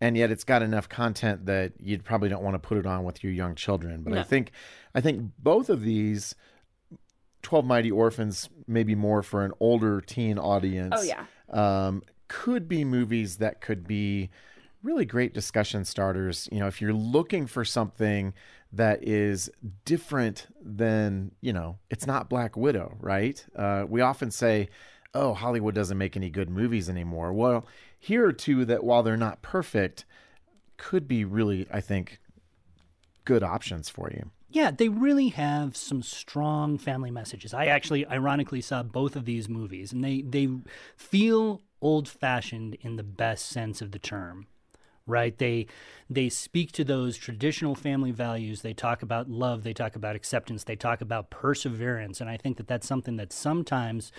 And 0.01 0.17
yet 0.17 0.31
it's 0.31 0.43
got 0.43 0.63
enough 0.63 0.89
content 0.89 1.45
that 1.45 1.73
you 1.79 1.99
probably 1.99 2.29
don't 2.29 2.43
want 2.43 2.55
to 2.55 2.59
put 2.59 2.79
it 2.79 2.87
on 2.87 3.03
with 3.03 3.23
your 3.23 3.31
young 3.31 3.53
children. 3.53 4.01
But 4.01 4.17
I 4.17 4.23
think 4.23 4.51
I 4.95 4.99
think 4.99 5.31
both 5.37 5.69
of 5.69 5.81
these 5.81 6.33
12 7.43 7.65
Mighty 7.65 7.91
Orphans, 7.91 8.49
maybe 8.67 8.95
more 8.95 9.21
for 9.21 9.45
an 9.45 9.51
older 9.59 10.01
teen 10.01 10.39
audience. 10.39 10.95
Oh, 10.97 11.03
yeah. 11.03 11.25
Um, 11.49 12.01
could 12.27 12.67
be 12.67 12.83
movies 12.83 13.37
that 13.37 13.61
could 13.61 13.87
be 13.87 14.31
really 14.81 15.05
great 15.05 15.33
discussion 15.33 15.85
starters. 15.85 16.49
You 16.51 16.59
know, 16.59 16.67
if 16.67 16.81
you're 16.81 16.93
looking 16.93 17.45
for 17.45 17.63
something 17.63 18.33
that 18.73 19.03
is 19.03 19.49
different 19.85 20.47
than, 20.61 21.31
you 21.41 21.53
know, 21.53 21.77
it's 21.89 22.07
not 22.07 22.29
Black 22.29 22.57
Widow, 22.57 22.97
right? 22.99 23.45
Uh, 23.55 23.85
we 23.87 24.01
often 24.01 24.31
say, 24.31 24.67
oh, 25.13 25.33
Hollywood 25.33 25.75
doesn't 25.75 25.97
make 25.97 26.17
any 26.17 26.29
good 26.29 26.49
movies 26.49 26.89
anymore. 26.89 27.31
Well, 27.31 27.67
here 27.99 28.25
are 28.25 28.33
two 28.33 28.65
that, 28.65 28.83
while 28.83 29.03
they're 29.03 29.15
not 29.15 29.43
perfect, 29.43 30.05
could 30.77 31.07
be 31.07 31.23
really, 31.23 31.67
I 31.71 31.81
think, 31.81 32.19
good 33.25 33.43
options 33.43 33.89
for 33.89 34.09
you. 34.09 34.31
Yeah, 34.49 34.71
they 34.71 34.89
really 34.89 35.29
have 35.29 35.77
some 35.77 36.03
strong 36.03 36.77
family 36.77 37.11
messages. 37.11 37.53
I 37.53 37.65
actually, 37.65 38.05
ironically, 38.07 38.61
saw 38.61 38.83
both 38.83 39.15
of 39.15 39.25
these 39.25 39.49
movies, 39.49 39.91
and 39.91 40.03
they 40.03 40.21
they 40.21 40.47
feel 40.95 41.61
old 41.81 42.07
fashioned 42.07 42.75
in 42.81 42.95
the 42.95 43.03
best 43.03 43.47
sense 43.47 43.81
of 43.81 43.91
the 43.91 43.99
term. 43.99 44.47
Right? 45.05 45.37
They 45.37 45.67
they 46.09 46.29
speak 46.29 46.71
to 46.73 46.83
those 46.83 47.17
traditional 47.17 47.75
family 47.75 48.11
values. 48.11 48.61
They 48.61 48.73
talk 48.73 49.01
about 49.01 49.29
love. 49.29 49.63
They 49.63 49.73
talk 49.73 49.95
about 49.95 50.15
acceptance. 50.15 50.63
They 50.63 50.75
talk 50.75 51.01
about 51.01 51.29
perseverance. 51.29 52.21
And 52.21 52.29
I 52.29 52.37
think 52.37 52.57
that 52.57 52.67
that's 52.67 52.87
something 52.87 53.17
that 53.17 53.33
sometimes 53.33 54.11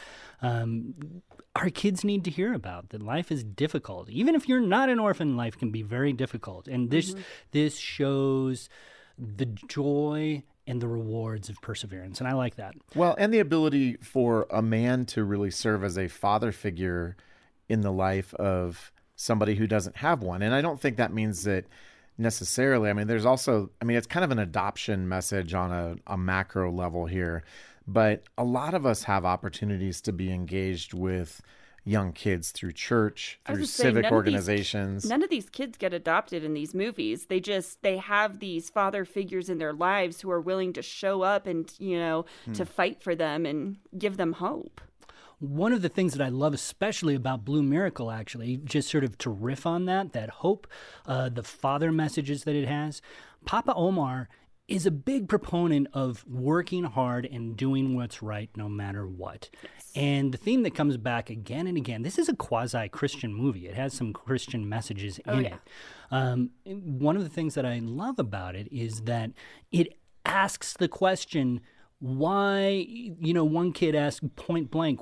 um, 0.43 1.23
our 1.57 1.71
kids 1.71 2.05
need 2.05 2.25
to 2.25 2.31
hear 2.31 2.53
about. 2.53 2.91
That 2.91 3.03
life 3.03 3.33
is 3.33 3.45
difficult. 3.45 4.11
Even 4.11 4.35
if 4.35 4.49
you're 4.49 4.61
not 4.61 4.91
an 4.91 4.99
orphan, 4.99 5.37
life 5.37 5.57
can 5.57 5.71
be 5.71 5.83
very 5.83 6.12
difficult. 6.12 6.69
And 6.69 6.91
this 6.91 7.14
this 7.53 7.79
shows 7.79 8.69
the 9.19 9.47
joy 9.47 10.43
and 10.67 10.81
the 10.81 10.88
rewards 10.88 11.49
of 11.49 11.61
perseverance. 11.61 12.21
And 12.21 12.29
I 12.29 12.33
like 12.33 12.57
that. 12.57 12.75
Well, 12.95 13.14
and 13.19 13.33
the 13.33 13.38
ability 13.38 13.97
for 13.99 14.47
a 14.50 14.62
man 14.62 15.07
to 15.07 15.25
really 15.25 15.50
serve 15.50 15.85
as 15.85 15.99
a 15.99 16.09
father 16.09 16.53
figure 16.53 17.17
in 17.69 17.83
the 17.83 17.93
life 17.93 18.35
of 18.35 18.93
somebody 19.16 19.54
who 19.54 19.66
doesn't 19.66 19.97
have 19.97 20.23
one. 20.23 20.42
And 20.42 20.54
I 20.54 20.61
don't 20.61 20.80
think 20.80 20.97
that 20.97 21.12
means 21.12 21.44
that 21.44 21.64
necessarily. 22.18 22.90
I 22.90 22.92
mean, 22.92 23.06
there's 23.06 23.25
also, 23.26 23.71
I 23.80 23.85
mean, 23.85 23.97
it's 23.97 24.06
kind 24.06 24.25
of 24.25 24.30
an 24.30 24.38
adoption 24.38 25.09
message 25.09 25.54
on 25.54 25.73
a, 25.73 25.97
a 26.06 26.16
macro 26.16 26.71
level 26.71 27.06
here. 27.06 27.42
But 27.87 28.23
a 28.38 28.44
lot 28.44 28.73
of 28.75 28.87
us 28.87 29.04
have 29.04 29.25
opportunities 29.25 30.00
to 30.02 30.12
be 30.12 30.33
engaged 30.33 30.94
with 30.94 31.42
young 31.87 32.12
kids 32.12 32.50
through 32.50 32.73
church, 32.73 33.38
through 33.47 33.66
saying, 33.66 33.66
civic 33.66 34.02
none 34.04 34.14
of 34.14 34.25
these- 34.25 34.33
organizations. 34.35 35.04
None 35.04 35.23
of 35.23 35.28
these 35.28 35.50
kids 35.50 35.76
get 35.76 35.92
adopted 35.92 36.42
in 36.42 36.54
these 36.54 36.73
movies. 36.73 37.26
They 37.26 37.40
just 37.40 37.83
they 37.83 37.99
have 37.99 38.38
these 38.38 38.71
father 38.71 39.04
figures 39.04 39.50
in 39.50 39.59
their 39.59 39.75
lives 39.75 40.23
who 40.23 40.30
are 40.30 40.40
willing 40.40 40.73
to 40.73 40.83
show 40.83 41.21
up 41.21 41.47
and 41.47 41.71
you 41.78 41.99
know 41.99 42.25
Hmm. 42.47 42.52
to 42.54 42.64
fight 42.64 43.02
for 43.02 43.14
them 43.14 43.44
and 43.44 43.76
give 43.99 44.16
them 44.16 44.33
hope. 44.33 44.80
One 45.49 45.73
of 45.73 45.83
the 45.83 45.89
things 45.89 46.15
that 46.15 46.25
I 46.25 46.29
love, 46.29 46.55
especially 46.55 47.15
about 47.15 47.45
Blue 47.45 47.63
Miracle, 47.63 48.11
actually, 48.11 48.57
just 48.59 48.89
sort 48.89 49.05
of 49.05 49.19
to 49.19 49.31
riff 49.31 49.67
on 49.67 49.85
that, 49.87 50.13
that 50.13 50.31
hope, 50.31 50.67
uh, 51.07 51.29
the 51.29 51.43
father 51.43 51.93
messages 51.93 52.45
that 52.45 52.55
it 52.55 52.67
has, 52.67 53.03
Papa 53.45 53.75
Omar 53.75 54.29
is 54.67 54.87
a 54.87 54.91
big 54.91 55.29
proponent 55.29 55.87
of 55.93 56.25
working 56.27 56.85
hard 56.85 57.27
and 57.27 57.57
doing 57.57 57.95
what's 57.95 58.23
right 58.23 58.49
no 58.57 58.69
matter 58.69 59.07
what. 59.07 59.51
And 59.95 60.33
the 60.33 60.39
theme 60.39 60.63
that 60.63 60.75
comes 60.75 60.97
back 60.97 61.29
again 61.31 61.67
and 61.67 61.77
again, 61.77 62.03
this 62.03 62.19
is 62.19 62.29
a 62.29 62.35
quasi 62.35 62.89
Christian 62.89 63.33
movie. 63.35 63.67
It 63.69 63.75
has 63.75 63.93
some 63.93 64.13
Christian 64.13 64.69
messages 64.69 65.19
in 65.27 65.43
yeah. 65.43 65.49
it. 65.49 65.61
Um, 66.11 66.51
one 66.65 67.17
of 67.17 67.23
the 67.23 67.29
things 67.29 67.55
that 67.55 67.67
I 67.67 67.79
love 67.81 68.19
about 68.19 68.57
it 68.57 68.69
is 68.73 69.03
that 69.03 69.31
it 69.71 69.99
asks 70.25 70.73
the 70.73 70.89
question 70.89 71.61
why 72.04 72.87
you 72.87 73.32
know 73.32 73.44
one 73.44 73.73
kid 73.73 73.94
asked 73.94 74.37
point 74.37 74.70
blank 74.70 75.00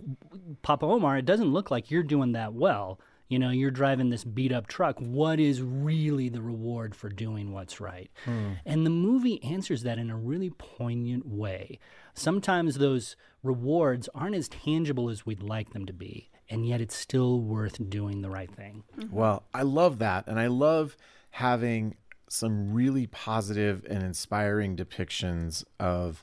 papa 0.62 0.86
omar 0.86 1.18
it 1.18 1.26
doesn't 1.26 1.52
look 1.52 1.68
like 1.68 1.90
you're 1.90 2.04
doing 2.04 2.32
that 2.32 2.54
well. 2.54 3.00
You 3.28 3.38
know 3.38 3.50
you're 3.50 3.70
driving 3.72 4.10
this 4.10 4.24
beat 4.24 4.52
up 4.52 4.68
truck. 4.68 4.98
What 5.00 5.40
is 5.40 5.62
really 5.62 6.28
the 6.28 6.42
reward 6.42 6.94
for 6.94 7.08
doing 7.08 7.52
what's 7.52 7.80
right? 7.80 8.10
Hmm. 8.24 8.52
And 8.64 8.86
the 8.86 8.90
movie 8.90 9.42
answers 9.42 9.82
that 9.82 9.98
in 9.98 10.10
a 10.10 10.16
really 10.16 10.50
poignant 10.50 11.26
way. 11.26 11.80
Sometimes 12.14 12.76
those 12.76 13.16
rewards 13.42 14.08
aren't 14.14 14.36
as 14.36 14.48
tangible 14.48 15.10
as 15.10 15.26
we'd 15.26 15.42
like 15.42 15.72
them 15.72 15.86
to 15.86 15.92
be 15.92 16.30
and 16.48 16.66
yet 16.66 16.80
it's 16.80 16.94
still 16.94 17.40
worth 17.40 17.88
doing 17.88 18.20
the 18.20 18.28
right 18.28 18.50
thing. 18.54 18.84
Mm-hmm. 18.98 19.16
Well, 19.16 19.44
I 19.54 19.62
love 19.62 19.98
that. 20.00 20.28
And 20.28 20.38
I 20.38 20.48
love 20.48 20.96
having 21.30 21.96
some 22.28 22.72
really 22.72 23.06
positive 23.06 23.84
and 23.88 24.02
inspiring 24.02 24.76
depictions 24.76 25.64
of 25.80 26.22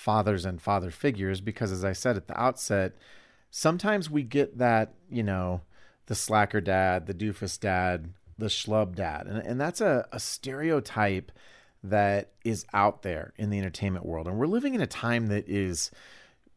fathers 0.00 0.46
and 0.46 0.62
father 0.62 0.90
figures 0.90 1.40
because, 1.40 1.70
as 1.70 1.84
I 1.84 1.92
said 1.92 2.16
at 2.16 2.26
the 2.26 2.40
outset, 2.40 2.94
sometimes 3.50 4.08
we 4.08 4.22
get 4.22 4.56
that, 4.58 4.94
you 5.10 5.22
know, 5.22 5.60
the 6.06 6.14
slacker 6.14 6.60
dad, 6.60 7.06
the 7.06 7.14
doofus 7.14 7.60
dad, 7.60 8.14
the 8.38 8.46
schlub 8.46 8.94
dad. 8.94 9.26
And, 9.26 9.38
and 9.38 9.60
that's 9.60 9.82
a, 9.82 10.08
a 10.10 10.18
stereotype 10.18 11.30
that 11.84 12.30
is 12.44 12.64
out 12.72 13.02
there 13.02 13.34
in 13.36 13.50
the 13.50 13.58
entertainment 13.58 14.06
world. 14.06 14.26
And 14.26 14.38
we're 14.38 14.46
living 14.46 14.74
in 14.74 14.80
a 14.80 14.86
time 14.86 15.26
that 15.28 15.46
is 15.46 15.90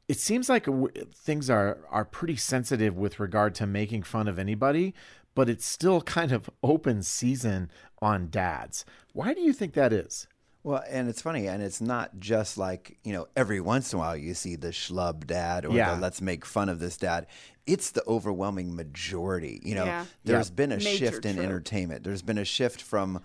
it 0.07 0.19
seems 0.19 0.49
like 0.49 0.67
things 1.13 1.49
are 1.49 1.79
are 1.89 2.05
pretty 2.05 2.35
sensitive 2.35 2.97
with 2.97 3.19
regard 3.19 3.55
to 3.55 3.67
making 3.67 4.03
fun 4.03 4.27
of 4.27 4.39
anybody, 4.39 4.93
but 5.35 5.49
it's 5.49 5.65
still 5.65 6.01
kind 6.17 6.31
of 6.31 6.49
open 6.63 7.03
season 7.03 7.69
on 8.01 8.29
dads. 8.29 8.85
Why 9.11 9.33
do 9.33 9.41
you 9.41 9.53
think 9.53 9.73
that 9.73 9.91
is? 9.91 10.27
Well, 10.65 10.81
and 10.89 11.09
it's 11.09 11.21
funny, 11.21 11.47
and 11.47 11.61
it's 11.61 11.81
not 11.81 12.19
just 12.19 12.57
like, 12.57 12.97
you 13.03 13.11
know, 13.11 13.27
every 13.35 13.59
once 13.59 13.91
in 13.91 13.97
a 13.97 13.99
while 13.99 14.15
you 14.15 14.33
see 14.33 14.55
the 14.55 14.69
schlub 14.69 15.27
dad 15.27 15.65
or 15.65 15.73
Yeah. 15.73 15.95
the 15.95 16.01
let's 16.01 16.21
make 16.21 16.45
fun 16.45 16.69
of 16.69 16.79
this 16.79 16.95
dad. 16.95 17.27
It's 17.67 17.91
the 17.91 18.03
overwhelming 18.07 18.73
majority. 18.73 19.59
You 19.63 19.75
know, 19.75 19.83
Yeah. 19.85 20.05
there's 20.23 20.47
Yeah. 20.49 20.55
been 20.55 20.71
a 20.71 20.77
Major 20.77 20.89
shift 21.11 21.25
in 21.25 21.35
trope. 21.35 21.45
entertainment. 21.45 22.03
There's 22.05 22.21
been 22.21 22.37
a 22.37 22.45
shift 22.45 22.81
from 22.81 23.21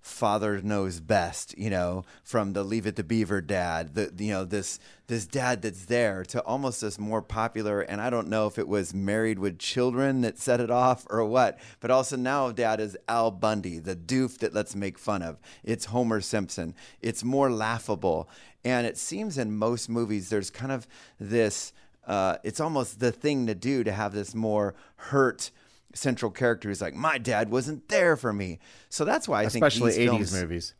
father 0.00 0.60
knows 0.62 1.00
best, 1.00 1.56
you 1.58 1.70
know, 1.70 2.04
from 2.22 2.52
the 2.52 2.62
leave 2.62 2.86
it 2.86 2.96
to 2.96 3.04
beaver 3.04 3.40
dad, 3.40 3.94
the 3.94 4.12
you 4.18 4.32
know, 4.32 4.44
this 4.44 4.78
this 5.06 5.26
dad 5.26 5.62
that's 5.62 5.86
there 5.86 6.24
to 6.24 6.40
almost 6.42 6.80
this 6.80 6.98
more 6.98 7.22
popular 7.22 7.80
and 7.80 8.00
I 8.00 8.10
don't 8.10 8.28
know 8.28 8.46
if 8.46 8.58
it 8.58 8.68
was 8.68 8.94
married 8.94 9.38
with 9.38 9.58
children 9.58 10.22
that 10.22 10.38
set 10.38 10.60
it 10.60 10.70
off 10.70 11.06
or 11.10 11.24
what, 11.24 11.58
but 11.80 11.90
also 11.90 12.16
now 12.16 12.50
dad 12.50 12.80
is 12.80 12.96
Al 13.08 13.30
Bundy, 13.30 13.78
the 13.78 13.96
doof 13.96 14.38
that 14.38 14.54
let's 14.54 14.74
make 14.74 14.98
fun 14.98 15.22
of. 15.22 15.38
It's 15.62 15.86
Homer 15.86 16.20
Simpson. 16.20 16.74
It's 17.00 17.24
more 17.24 17.50
laughable. 17.50 18.28
And 18.64 18.86
it 18.86 18.98
seems 18.98 19.38
in 19.38 19.56
most 19.56 19.88
movies 19.88 20.28
there's 20.28 20.50
kind 20.50 20.72
of 20.72 20.86
this 21.18 21.72
uh, 22.06 22.38
it's 22.42 22.60
almost 22.60 22.98
the 22.98 23.12
thing 23.12 23.46
to 23.46 23.54
do 23.54 23.84
to 23.84 23.92
have 23.92 24.12
this 24.12 24.34
more 24.34 24.74
hurt 24.96 25.50
central 25.94 26.30
character 26.30 26.68
who's 26.68 26.80
like, 26.80 26.94
my 26.94 27.18
dad 27.18 27.50
wasn't 27.50 27.88
there 27.88 28.16
for 28.16 28.32
me. 28.32 28.58
So 28.88 29.04
that's 29.04 29.28
why 29.28 29.40
I 29.40 29.48
think 29.48 29.64
Especially 29.64 29.92
think 29.92 30.10
80s 30.10 30.18
these 30.18 30.30
films, 30.30 30.42
movies. 30.42 30.74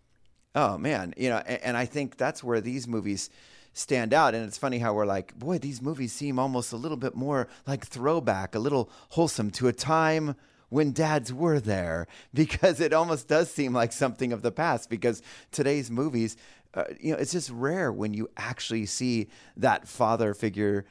Oh 0.54 0.78
man, 0.78 1.14
you 1.16 1.28
know, 1.28 1.42
and, 1.46 1.62
and 1.62 1.76
I 1.76 1.86
think 1.86 2.16
that's 2.16 2.42
where 2.42 2.60
these 2.60 2.88
movies 2.88 3.30
stand 3.72 4.12
out. 4.12 4.34
And 4.34 4.44
it's 4.44 4.58
funny 4.58 4.78
how 4.78 4.94
we're 4.94 5.06
like, 5.06 5.38
boy, 5.38 5.58
these 5.58 5.80
movies 5.80 6.12
seem 6.12 6.38
almost 6.38 6.72
a 6.72 6.76
little 6.76 6.96
bit 6.96 7.14
more 7.14 7.48
like 7.66 7.86
throwback, 7.86 8.54
a 8.54 8.58
little 8.58 8.90
wholesome 9.10 9.50
to 9.52 9.68
a 9.68 9.72
time 9.72 10.36
when 10.68 10.92
dads 10.92 11.32
were 11.32 11.60
there, 11.60 12.06
because 12.34 12.80
it 12.80 12.92
almost 12.92 13.28
does 13.28 13.50
seem 13.50 13.72
like 13.72 13.92
something 13.92 14.32
of 14.32 14.42
the 14.42 14.52
past. 14.52 14.90
Because 14.90 15.22
today's 15.50 15.90
movies, 15.90 16.36
uh, 16.74 16.84
you 17.00 17.12
know, 17.12 17.18
it's 17.18 17.32
just 17.32 17.50
rare 17.50 17.92
when 17.92 18.14
you 18.14 18.28
actually 18.36 18.86
see 18.86 19.28
that 19.56 19.86
father 19.86 20.34
figure 20.34 20.84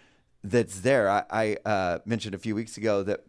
that's 0.43 0.81
there. 0.81 1.09
I, 1.09 1.23
I 1.29 1.57
uh, 1.69 1.99
mentioned 2.05 2.35
a 2.35 2.39
few 2.39 2.55
weeks 2.55 2.77
ago 2.77 3.03
that 3.03 3.25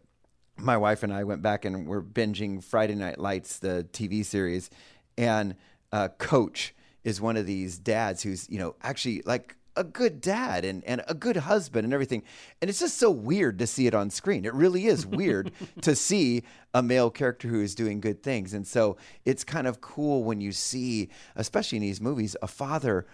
my 0.61 0.77
wife 0.77 1.03
and 1.03 1.13
I 1.13 1.23
went 1.23 1.41
back 1.41 1.65
and 1.65 1.87
we're 1.87 2.01
binging 2.01 2.63
Friday 2.63 2.95
Night 2.95 3.19
Lights, 3.19 3.59
the 3.59 3.87
TV 3.91 4.23
series, 4.25 4.69
and 5.17 5.55
uh, 5.91 6.09
Coach 6.17 6.73
is 7.03 7.19
one 7.19 7.35
of 7.37 7.45
these 7.45 7.77
dads 7.79 8.21
who's 8.23 8.49
you 8.49 8.59
know 8.59 8.75
actually 8.81 9.21
like 9.25 9.55
a 9.77 9.83
good 9.85 10.19
dad 10.19 10.65
and, 10.65 10.83
and 10.83 11.01
a 11.07 11.13
good 11.13 11.37
husband 11.37 11.85
and 11.85 11.93
everything. 11.93 12.21
And 12.61 12.69
it's 12.69 12.79
just 12.81 12.97
so 12.97 13.09
weird 13.09 13.57
to 13.59 13.67
see 13.67 13.87
it 13.87 13.95
on 13.95 14.09
screen. 14.09 14.43
It 14.43 14.53
really 14.53 14.85
is 14.85 15.05
weird 15.05 15.51
to 15.81 15.95
see 15.95 16.43
a 16.73 16.83
male 16.83 17.09
character 17.09 17.47
who 17.47 17.61
is 17.61 17.73
doing 17.73 18.01
good 18.01 18.21
things. 18.21 18.53
And 18.53 18.67
so 18.67 18.97
it's 19.23 19.45
kind 19.45 19.67
of 19.67 19.79
cool 19.79 20.25
when 20.25 20.41
you 20.41 20.51
see, 20.51 21.07
especially 21.37 21.77
in 21.77 21.83
these 21.83 22.01
movies, 22.01 22.35
a 22.41 22.47
father 22.47 23.05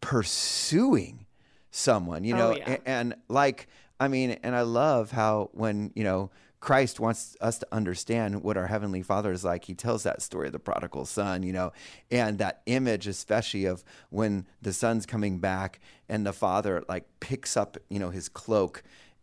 pursuing 0.00 1.26
someone, 1.72 2.22
you 2.24 2.34
Oh, 2.34 2.38
know, 2.38 2.56
yeah. 2.56 2.70
a- 2.84 2.88
and 2.88 3.16
like, 3.28 3.66
I 3.98 4.06
mean, 4.08 4.38
and 4.44 4.54
I 4.54 4.62
love 4.62 5.10
how 5.10 5.50
when, 5.52 5.90
you 5.96 6.04
know, 6.04 6.30
Christ 6.60 6.98
wants 6.98 7.36
us 7.40 7.58
to 7.58 7.66
understand 7.70 8.42
what 8.42 8.56
our 8.56 8.66
heavenly 8.66 9.02
Father 9.02 9.30
is 9.30 9.44
like. 9.44 9.66
He 9.66 9.74
tells 9.74 10.02
that 10.02 10.22
story 10.22 10.46
of 10.46 10.52
the 10.52 10.58
prodigal 10.58 11.04
son, 11.04 11.42
you 11.42 11.52
know, 11.52 11.72
and 12.10 12.38
that 12.38 12.62
image, 12.66 13.06
especially 13.06 13.66
of 13.66 13.84
when 14.10 14.46
the 14.62 14.72
son's 14.72 15.06
coming 15.06 15.38
back 15.38 15.80
and 16.08 16.26
the 16.26 16.32
father 16.32 16.82
like 16.88 17.04
picks 17.20 17.56
up, 17.56 17.76
you 17.88 17.98
know, 17.98 18.10
his 18.10 18.28
cloak 18.28 18.82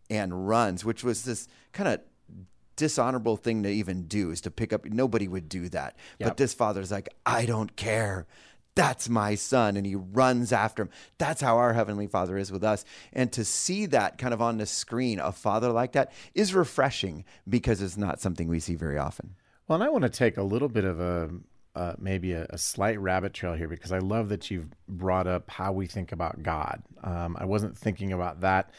and 0.09 0.47
runs, 0.47 0.85
which 0.85 1.03
was 1.03 1.23
this 1.23 1.47
kind 1.71 1.89
of 1.89 2.01
dishonorable 2.75 3.37
thing 3.37 3.63
to 3.63 3.69
even 3.69 4.03
do 4.03 4.31
is 4.31 4.41
to 4.41 4.51
pick 4.51 4.73
up. 4.73 4.85
Nobody 4.85 5.27
would 5.27 5.49
do 5.49 5.69
that. 5.69 5.95
But 6.19 6.37
this 6.37 6.53
father's 6.53 6.91
like, 6.91 7.09
I 7.25 7.45
don't 7.45 7.75
care. 7.75 8.25
That's 8.75 9.07
my 9.09 9.35
son. 9.35 9.77
And 9.77 9.85
he 9.85 9.95
runs 9.95 10.51
after 10.51 10.83
him. 10.83 10.89
That's 11.17 11.41
how 11.41 11.57
our 11.57 11.73
Heavenly 11.73 12.07
Father 12.07 12.37
is 12.37 12.51
with 12.51 12.63
us. 12.63 12.85
And 13.11 13.31
to 13.33 13.45
see 13.45 13.85
that 13.87 14.17
kind 14.17 14.33
of 14.33 14.41
on 14.41 14.57
the 14.57 14.65
screen, 14.65 15.19
a 15.19 15.31
father 15.31 15.71
like 15.71 15.91
that, 15.93 16.11
is 16.33 16.53
refreshing 16.53 17.25
because 17.47 17.81
it's 17.81 17.97
not 17.97 18.19
something 18.19 18.47
we 18.47 18.59
see 18.59 18.75
very 18.75 18.97
often. 18.97 19.35
Well, 19.67 19.75
and 19.75 19.83
I 19.83 19.89
want 19.89 20.03
to 20.03 20.09
take 20.09 20.37
a 20.37 20.43
little 20.43 20.69
bit 20.69 20.85
of 20.85 20.99
a 20.99 21.29
uh, 21.75 21.93
maybe 21.97 22.33
a, 22.33 22.45
a 22.51 22.57
slight 22.57 22.99
rabbit 22.99 23.33
trail 23.33 23.53
here 23.53 23.67
because 23.67 23.91
I 23.91 23.97
love 23.97 24.29
that 24.29 24.51
you've 24.51 24.69
brought 24.87 25.25
up 25.25 25.49
how 25.49 25.71
we 25.71 25.87
think 25.87 26.11
about 26.11 26.43
God. 26.43 26.83
Um, 27.03 27.35
I 27.39 27.45
wasn't 27.45 27.77
thinking 27.77 28.13
about 28.13 28.41
that 28.41 28.69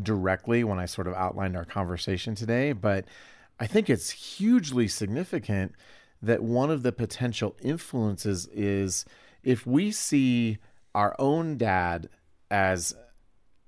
directly 0.00 0.62
when 0.62 0.78
I 0.78 0.86
sort 0.86 1.08
of 1.08 1.14
outlined 1.14 1.56
our 1.56 1.64
conversation 1.64 2.34
today, 2.34 2.72
but 2.72 3.06
I 3.58 3.66
think 3.66 3.90
it's 3.90 4.10
hugely 4.10 4.86
significant 4.86 5.72
that 6.22 6.42
one 6.42 6.70
of 6.70 6.82
the 6.82 6.92
potential 6.92 7.56
influences 7.60 8.46
is 8.52 9.04
if 9.44 9.66
we 9.66 9.92
see 9.92 10.58
our 10.94 11.14
own 11.18 11.56
dad 11.56 12.08
as 12.50 12.94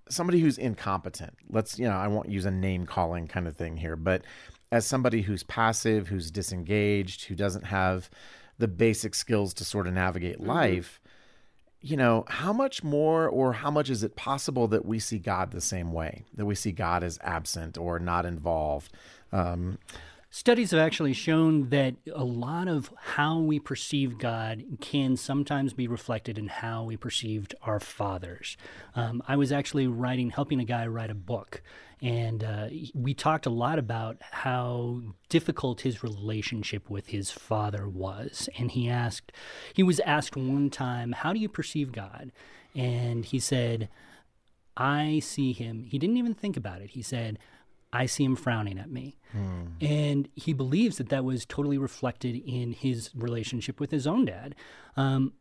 somebody 0.09 0.41
who's 0.41 0.59
incompetent. 0.59 1.35
Let's, 1.51 1.79
you 1.79 1.87
know, 1.87 1.97
I 1.97 2.07
won't 2.07 2.31
use 2.31 2.45
a 2.45 2.51
name 2.51 2.87
calling 2.87 3.27
kind 3.27 3.49
of 3.49 3.57
thing 3.57 3.77
here, 3.77 3.97
but 3.97 4.23
as 4.71 4.87
somebody 4.87 5.23
who's 5.23 5.43
passive, 5.43 6.09
who's 6.09 6.31
disengaged, 6.31 7.25
who 7.25 7.35
doesn't 7.35 7.67
have 7.67 8.11
the 8.59 8.69
basic 8.69 9.15
skills 9.15 9.55
to 9.55 9.65
sort 9.65 9.87
of 9.87 9.95
navigate 9.95 10.41
life, 10.41 11.01
you 11.81 11.97
know, 11.97 12.25
how 12.29 12.53
much 12.53 12.83
more 12.83 13.29
or 13.29 13.53
how 13.53 13.71
much 13.71 13.91
is 13.91 14.03
it 14.03 14.17
possible 14.17 14.67
that 14.69 14.85
we 14.85 14.99
see 14.99 15.19
God 15.19 15.51
the 15.51 15.61
same 15.61 15.93
way, 15.93 16.25
that 16.35 16.47
we 16.47 16.55
see 16.55 16.73
God 16.73 17.05
as 17.05 17.19
absent 17.23 17.77
or 17.77 17.99
not 17.99 18.27
involved? 18.27 18.93
Um, 19.33 19.79
Studies 20.39 20.73
have 20.73 20.81
actually 20.81 21.15
shown 21.15 21.71
that 21.71 21.95
a 22.15 22.23
lot 22.23 22.69
of 22.69 22.93
how 23.01 23.39
we 23.39 23.59
perceive 23.59 24.19
God 24.19 24.63
can 24.83 25.17
sometimes 25.17 25.73
be 25.73 25.89
reflected 25.89 26.37
in 26.37 26.49
how 26.49 26.85
we 26.85 26.99
perceived 26.99 27.55
our 27.63 27.81
fathers. 27.81 28.59
Um, 28.95 29.23
I 29.27 29.37
was 29.37 29.51
actually 29.51 29.87
writing, 29.87 30.29
helping 30.29 30.61
a 30.61 30.67
guy 30.67 30.87
write 30.89 31.11
a 31.11 31.15
book, 31.15 31.63
and 32.03 32.45
uh, 32.45 32.69
we 32.93 33.15
talked 33.15 33.47
a 33.47 33.51
lot 33.51 33.79
about 33.79 34.19
how 34.21 35.01
difficult 35.31 35.81
his 35.81 36.03
relationship 36.03 36.91
with 36.91 37.07
his 37.07 37.31
father 37.31 37.89
was. 37.89 38.51
And 38.59 38.71
he 38.71 38.91
asked, 38.91 39.33
he 39.73 39.83
was 39.83 40.01
asked 40.01 40.37
one 40.37 40.69
time, 40.69 41.13
"How 41.13 41.33
do 41.33 41.39
you 41.39 41.49
perceive 41.49 41.93
God?" 41.93 42.31
And 42.75 43.25
he 43.25 43.41
said, 43.41 43.89
I 44.77 45.21
see 45.21 45.55
him. 45.55 45.85
He 45.85 45.99
didn't 45.99 46.19
even 46.19 46.35
think 46.35 46.59
about 46.59 46.83
it. 46.83 46.91
He 46.91 47.01
said, 47.01 47.39
I 47.93 48.07
see 48.07 48.25
him 48.25 48.37
frowning 48.37 48.79
at 48.79 48.91
me. 48.91 49.17
And 49.81 50.29
he 50.35 50.53
believes 50.53 50.99
that 50.99 51.09
that 51.09 51.25
was 51.25 51.47
totally 51.47 51.79
reflected 51.79 52.37
in 52.47 52.73
his 52.73 53.11
relationship 53.15 53.81
with 53.81 53.91
his 53.91 54.07
own 54.07 54.25
dad. 54.27 54.55
Um, 54.97 55.33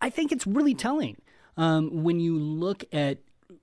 I 0.00 0.10
think 0.10 0.32
it's 0.32 0.46
really 0.46 0.74
telling 0.74 1.16
um, 1.56 2.02
when 2.04 2.20
you 2.20 2.38
look 2.38 2.84
at 2.92 3.18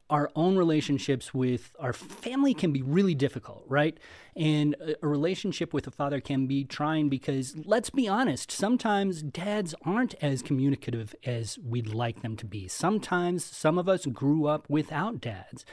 our 0.09 0.29
own 0.35 0.57
relationships 0.57 1.33
with 1.33 1.75
our 1.79 1.93
family 1.93 2.53
can 2.53 2.71
be 2.71 2.81
really 2.81 3.15
difficult, 3.15 3.63
right? 3.67 3.97
And 4.35 4.75
a, 4.75 4.95
a 5.03 5.07
relationship 5.07 5.73
with 5.73 5.87
a 5.87 5.91
father 5.91 6.19
can 6.19 6.47
be 6.47 6.63
trying 6.63 7.09
because 7.09 7.55
let's 7.65 7.89
be 7.89 8.07
honest, 8.07 8.51
sometimes 8.51 9.21
dads 9.23 9.73
aren't 9.85 10.15
as 10.21 10.41
communicative 10.41 11.15
as 11.25 11.57
we'd 11.59 11.93
like 11.93 12.21
them 12.21 12.35
to 12.37 12.45
be. 12.45 12.67
Sometimes 12.67 13.43
some 13.43 13.77
of 13.77 13.89
us 13.89 14.05
grew 14.05 14.45
up 14.45 14.69
without 14.69 15.19
dads. 15.19 15.65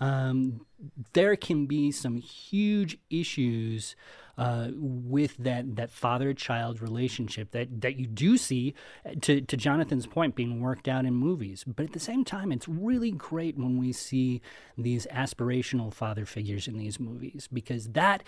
Um, 0.00 0.66
there 1.12 1.36
can 1.36 1.66
be 1.66 1.90
some 1.90 2.16
huge 2.16 2.98
issues 3.10 3.96
uh, 4.38 4.68
with 4.74 5.36
that 5.38 5.76
that 5.76 5.90
father 5.90 6.32
child 6.32 6.80
relationship 6.80 7.50
that 7.50 7.80
that 7.80 7.96
you 7.96 8.06
do 8.06 8.38
see 8.38 8.72
uh, 9.04 9.10
to 9.20 9.40
to 9.40 9.56
Jonathan's 9.56 10.06
point 10.06 10.36
being 10.36 10.60
worked 10.60 10.86
out 10.88 11.04
in 11.04 11.14
movies. 11.14 11.64
But 11.66 11.86
at 11.86 11.92
the 11.92 12.00
same 12.00 12.24
time 12.24 12.52
it's 12.52 12.68
really 12.68 13.10
great 13.10 13.58
when 13.58 13.78
we 13.78 13.92
see 13.92 14.40
these 14.76 15.06
aspirational 15.08 15.92
father 15.92 16.24
figures 16.24 16.68
in 16.68 16.78
these 16.78 17.00
movies 17.00 17.48
because 17.52 17.88
that 17.88 18.22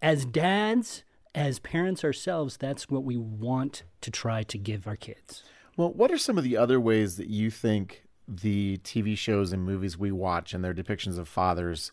as 0.00 0.24
dads 0.24 1.02
as 1.34 1.58
parents 1.58 2.04
ourselves 2.04 2.56
that's 2.56 2.88
what 2.88 3.04
we 3.04 3.16
want 3.16 3.82
to 4.00 4.10
try 4.10 4.44
to 4.44 4.56
give 4.56 4.86
our 4.86 4.96
kids. 4.96 5.42
Well, 5.76 5.92
what 5.92 6.10
are 6.10 6.18
some 6.18 6.38
of 6.38 6.44
the 6.44 6.56
other 6.56 6.80
ways 6.80 7.16
that 7.16 7.28
you 7.28 7.50
think 7.50 8.04
the 8.28 8.78
TV 8.78 9.16
shows 9.16 9.52
and 9.52 9.64
movies 9.64 9.98
we 9.98 10.10
watch 10.10 10.54
and 10.54 10.64
their 10.64 10.74
depictions 10.74 11.18
of 11.18 11.28
fathers 11.28 11.92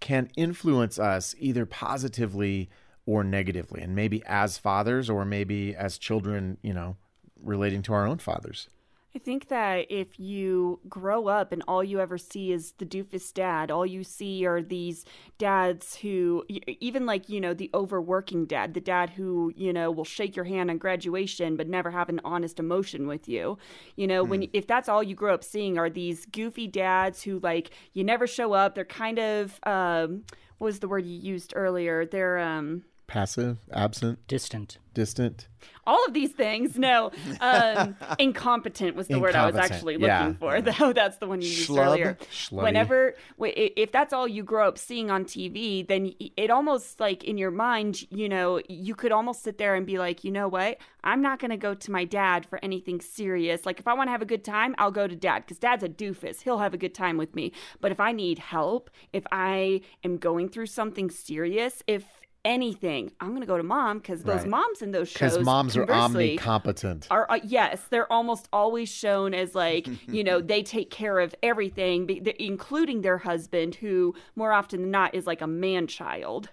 can 0.00 0.30
influence 0.36 0.98
us 0.98 1.34
either 1.38 1.66
positively 1.66 2.68
or 3.08 3.24
negatively? 3.24 3.80
And 3.80 3.96
maybe 3.96 4.22
as 4.26 4.58
fathers 4.58 5.08
or 5.08 5.24
maybe 5.24 5.74
as 5.74 5.96
children, 5.96 6.58
you 6.62 6.74
know, 6.74 6.96
relating 7.42 7.80
to 7.82 7.94
our 7.94 8.06
own 8.06 8.18
fathers? 8.18 8.68
I 9.14 9.18
think 9.18 9.48
that 9.48 9.86
if 9.88 10.20
you 10.20 10.78
grow 10.86 11.26
up 11.26 11.50
and 11.50 11.64
all 11.66 11.82
you 11.82 11.98
ever 11.98 12.18
see 12.18 12.52
is 12.52 12.72
the 12.72 12.84
doofus 12.84 13.32
dad, 13.32 13.70
all 13.70 13.86
you 13.86 14.04
see 14.04 14.44
are 14.44 14.60
these 14.60 15.06
dads 15.38 15.96
who, 15.96 16.44
even 16.80 17.06
like, 17.06 17.30
you 17.30 17.40
know, 17.40 17.54
the 17.54 17.70
overworking 17.72 18.44
dad, 18.44 18.74
the 18.74 18.80
dad 18.80 19.08
who, 19.08 19.54
you 19.56 19.72
know, 19.72 19.90
will 19.90 20.04
shake 20.04 20.36
your 20.36 20.44
hand 20.44 20.70
on 20.70 20.76
graduation 20.76 21.56
but 21.56 21.66
never 21.66 21.90
have 21.90 22.10
an 22.10 22.20
honest 22.22 22.60
emotion 22.60 23.08
with 23.08 23.26
you. 23.26 23.56
You 23.96 24.06
know, 24.06 24.22
when 24.22 24.50
if 24.52 24.66
that's 24.66 24.90
all 24.90 25.02
you 25.02 25.14
grow 25.14 25.32
up 25.32 25.42
seeing 25.42 25.78
are 25.78 25.88
these 25.88 26.26
goofy 26.26 26.66
dads 26.66 27.22
who, 27.22 27.38
like, 27.38 27.70
you 27.94 28.04
never 28.04 28.26
show 28.26 28.52
up, 28.52 28.74
they're 28.74 28.84
kind 28.84 29.18
of, 29.18 29.58
um, 29.62 30.24
what 30.58 30.66
was 30.66 30.80
the 30.80 30.88
word 30.88 31.06
you 31.06 31.18
used 31.18 31.54
earlier? 31.56 32.04
They're, 32.04 32.38
um, 32.38 32.84
passive, 33.08 33.56
absent, 33.72 34.24
Distant. 34.28 34.78
distant. 34.94 35.48
all 35.86 36.04
of 36.04 36.12
these 36.12 36.30
things. 36.32 36.78
No, 36.78 37.10
um, 37.40 37.96
incompetent 38.18 38.94
was 38.94 39.08
the 39.08 39.18
word 39.18 39.34
I 39.34 39.46
was 39.46 39.56
actually 39.56 39.94
looking 39.94 40.06
yeah. 40.08 40.32
for. 40.34 40.60
Though 40.60 40.92
that's 41.00 41.16
the 41.16 41.26
one 41.26 41.40
you 41.40 41.48
used 41.48 41.70
Schlub? 41.70 41.86
earlier. 41.86 42.18
Schlubby. 42.30 42.62
Whenever, 42.62 43.14
if 43.40 43.90
that's 43.90 44.12
all 44.12 44.28
you 44.28 44.42
grow 44.42 44.68
up 44.68 44.76
seeing 44.76 45.10
on 45.10 45.24
TV, 45.24 45.86
then 45.86 46.12
it 46.36 46.50
almost 46.50 47.00
like 47.00 47.24
in 47.24 47.38
your 47.38 47.50
mind, 47.50 48.02
you 48.10 48.28
know, 48.28 48.60
you 48.68 48.94
could 48.94 49.10
almost 49.10 49.42
sit 49.42 49.56
there 49.56 49.74
and 49.74 49.86
be 49.86 49.98
like, 49.98 50.22
you 50.22 50.30
know 50.30 50.46
what? 50.46 50.76
I'm 51.02 51.22
not 51.22 51.38
going 51.38 51.50
to 51.50 51.56
go 51.56 51.74
to 51.74 51.90
my 51.90 52.04
dad 52.04 52.44
for 52.44 52.62
anything 52.62 53.00
serious. 53.00 53.64
Like 53.64 53.80
if 53.80 53.88
I 53.88 53.94
want 53.94 54.08
to 54.08 54.12
have 54.12 54.22
a 54.22 54.26
good 54.26 54.44
time, 54.44 54.74
I'll 54.76 54.90
go 54.90 55.06
to 55.08 55.16
dad 55.16 55.44
because 55.46 55.58
dad's 55.58 55.82
a 55.82 55.88
doofus. 55.88 56.42
He'll 56.42 56.58
have 56.58 56.74
a 56.74 56.78
good 56.78 56.94
time 56.94 57.16
with 57.16 57.34
me. 57.34 57.52
But 57.80 57.90
if 57.90 58.00
I 58.00 58.12
need 58.12 58.38
help, 58.38 58.90
if 59.14 59.24
I 59.32 59.80
am 60.04 60.18
going 60.18 60.50
through 60.50 60.66
something 60.66 61.08
serious, 61.08 61.82
if 61.86 62.04
anything, 62.48 63.12
I'm 63.20 63.28
going 63.28 63.42
to 63.42 63.46
go 63.46 63.56
to 63.58 63.62
mom 63.62 63.98
because 63.98 64.24
those 64.24 64.40
Right. 64.40 64.48
moms 64.48 64.82
in 64.82 64.90
those 64.90 65.08
shows 65.08 65.34
Because 65.34 65.44
moms 65.44 65.76
are 65.76 65.86
omnicompetent. 65.86 67.06
are 67.10 67.30
uh, 67.30 67.38
yes 67.44 67.82
they're 67.90 68.10
almost 68.12 68.48
always 68.52 68.88
shown 68.88 69.34
as 69.34 69.54
like 69.54 69.86
you 70.08 70.24
know 70.24 70.40
they 70.40 70.62
take 70.62 70.90
care 70.90 71.18
of 71.20 71.34
everything 71.42 72.08
including 72.40 73.02
their 73.02 73.18
husband 73.18 73.74
who 73.76 74.14
more 74.34 74.52
often 74.52 74.80
than 74.80 74.90
not 74.90 75.14
is 75.14 75.26
like 75.26 75.40
a 75.40 75.46
man 75.46 75.86
child 75.86 76.48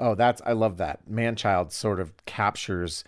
Oh, 0.00 0.14
that's 0.14 0.40
I 0.46 0.52
love 0.52 0.76
that. 0.76 1.08
Man 1.10 1.34
child 1.34 1.72
sort 1.72 1.98
of 1.98 2.12
captures 2.24 3.02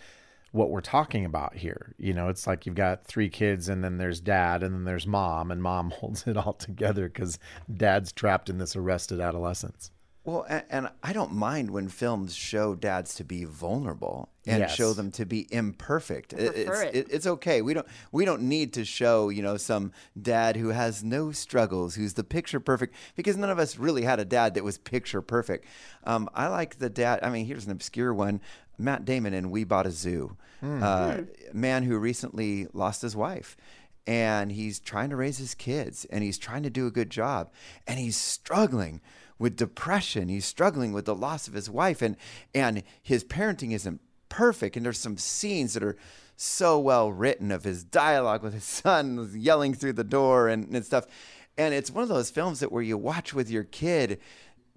what 0.50 0.70
we're 0.70 0.80
talking 0.80 1.24
about 1.24 1.54
here. 1.54 1.94
You 1.98 2.12
know, 2.12 2.26
it's 2.28 2.48
like 2.48 2.66
you've 2.66 2.74
got 2.74 3.04
three 3.06 3.28
kids 3.28 3.68
and 3.68 3.84
then 3.84 3.98
there's 3.98 4.20
dad 4.20 4.64
and 4.64 4.74
then 4.74 4.82
there's 4.84 5.06
mom 5.06 5.52
and 5.52 5.62
mom 5.62 5.90
holds 6.00 6.26
it 6.26 6.36
all 6.36 6.52
together 6.54 7.08
cuz 7.08 7.38
dad's 7.72 8.10
trapped 8.12 8.50
in 8.50 8.58
this 8.58 8.74
arrested 8.74 9.20
adolescence. 9.20 9.92
Well, 10.30 10.46
and, 10.48 10.62
and 10.70 10.88
I 11.02 11.12
don't 11.12 11.32
mind 11.32 11.70
when 11.70 11.88
films 11.88 12.34
show 12.34 12.74
dads 12.74 13.14
to 13.16 13.24
be 13.24 13.44
vulnerable 13.44 14.28
and 14.46 14.60
Yes. 14.60 14.74
show 14.74 14.92
them 14.92 15.10
to 15.12 15.24
be 15.26 15.46
imperfect. 15.52 16.32
It- 16.32 16.56
it's, 16.56 16.80
it. 16.80 17.06
it's 17.10 17.26
okay. 17.26 17.62
We 17.62 17.74
don't 17.74 17.86
we 18.12 18.24
don't 18.24 18.42
need 18.42 18.72
to 18.74 18.84
show 18.84 19.28
you 19.28 19.42
know 19.42 19.56
some 19.56 19.92
dad 20.20 20.56
who 20.56 20.68
has 20.68 21.02
no 21.02 21.32
struggles, 21.32 21.94
who's 21.96 22.14
the 22.14 22.24
picture 22.24 22.60
perfect, 22.60 22.94
because 23.16 23.36
none 23.36 23.50
of 23.50 23.58
us 23.58 23.76
really 23.76 24.02
had 24.02 24.20
a 24.20 24.24
dad 24.24 24.54
that 24.54 24.64
was 24.64 24.78
picture 24.78 25.20
perfect. 25.22 25.66
Um, 26.04 26.28
I 26.34 26.46
like 26.48 26.78
the 26.78 26.90
dad. 26.90 27.20
I 27.22 27.30
mean, 27.30 27.46
here's 27.46 27.66
an 27.66 27.72
obscure 27.72 28.14
one: 28.14 28.40
Matt 28.78 29.04
Damon 29.04 29.34
in 29.34 29.50
We 29.50 29.64
Bought 29.64 29.86
a 29.86 29.90
Zoo, 29.90 30.36
uh, 30.62 31.22
man 31.52 31.82
who 31.82 31.98
recently 31.98 32.66
lost 32.72 33.02
his 33.02 33.16
wife 33.16 33.56
and 34.06 34.52
he's 34.52 34.80
trying 34.80 35.10
to 35.10 35.16
raise 35.16 35.38
his 35.38 35.54
kids 35.54 36.04
and 36.06 36.24
he's 36.24 36.38
trying 36.38 36.62
to 36.62 36.70
do 36.70 36.86
a 36.86 36.90
good 36.90 37.10
job 37.10 37.50
and 37.86 37.98
he's 37.98 38.16
struggling 38.16 39.00
with 39.38 39.56
depression. 39.56 40.28
He's 40.28 40.44
struggling 40.44 40.92
with 40.92 41.04
the 41.04 41.14
loss 41.14 41.48
of 41.48 41.54
his 41.54 41.70
wife 41.70 42.02
and 42.02 42.16
and 42.54 42.82
his 43.02 43.24
parenting 43.24 43.72
isn't 43.72 44.00
perfect 44.28 44.76
and 44.76 44.84
there's 44.84 44.98
some 44.98 45.18
scenes 45.18 45.74
that 45.74 45.82
are 45.82 45.96
so 46.36 46.78
well 46.78 47.12
written 47.12 47.52
of 47.52 47.64
his 47.64 47.84
dialogue 47.84 48.42
with 48.42 48.54
his 48.54 48.64
son 48.82 49.30
yelling 49.34 49.74
through 49.74 49.92
the 49.92 50.04
door 50.04 50.48
and, 50.48 50.74
and 50.74 50.84
stuff. 50.84 51.06
And 51.58 51.74
it's 51.74 51.90
one 51.90 52.02
of 52.02 52.08
those 52.08 52.30
films 52.30 52.60
that 52.60 52.72
where 52.72 52.82
you 52.82 52.96
watch 52.96 53.34
with 53.34 53.50
your 53.50 53.64
kid 53.64 54.18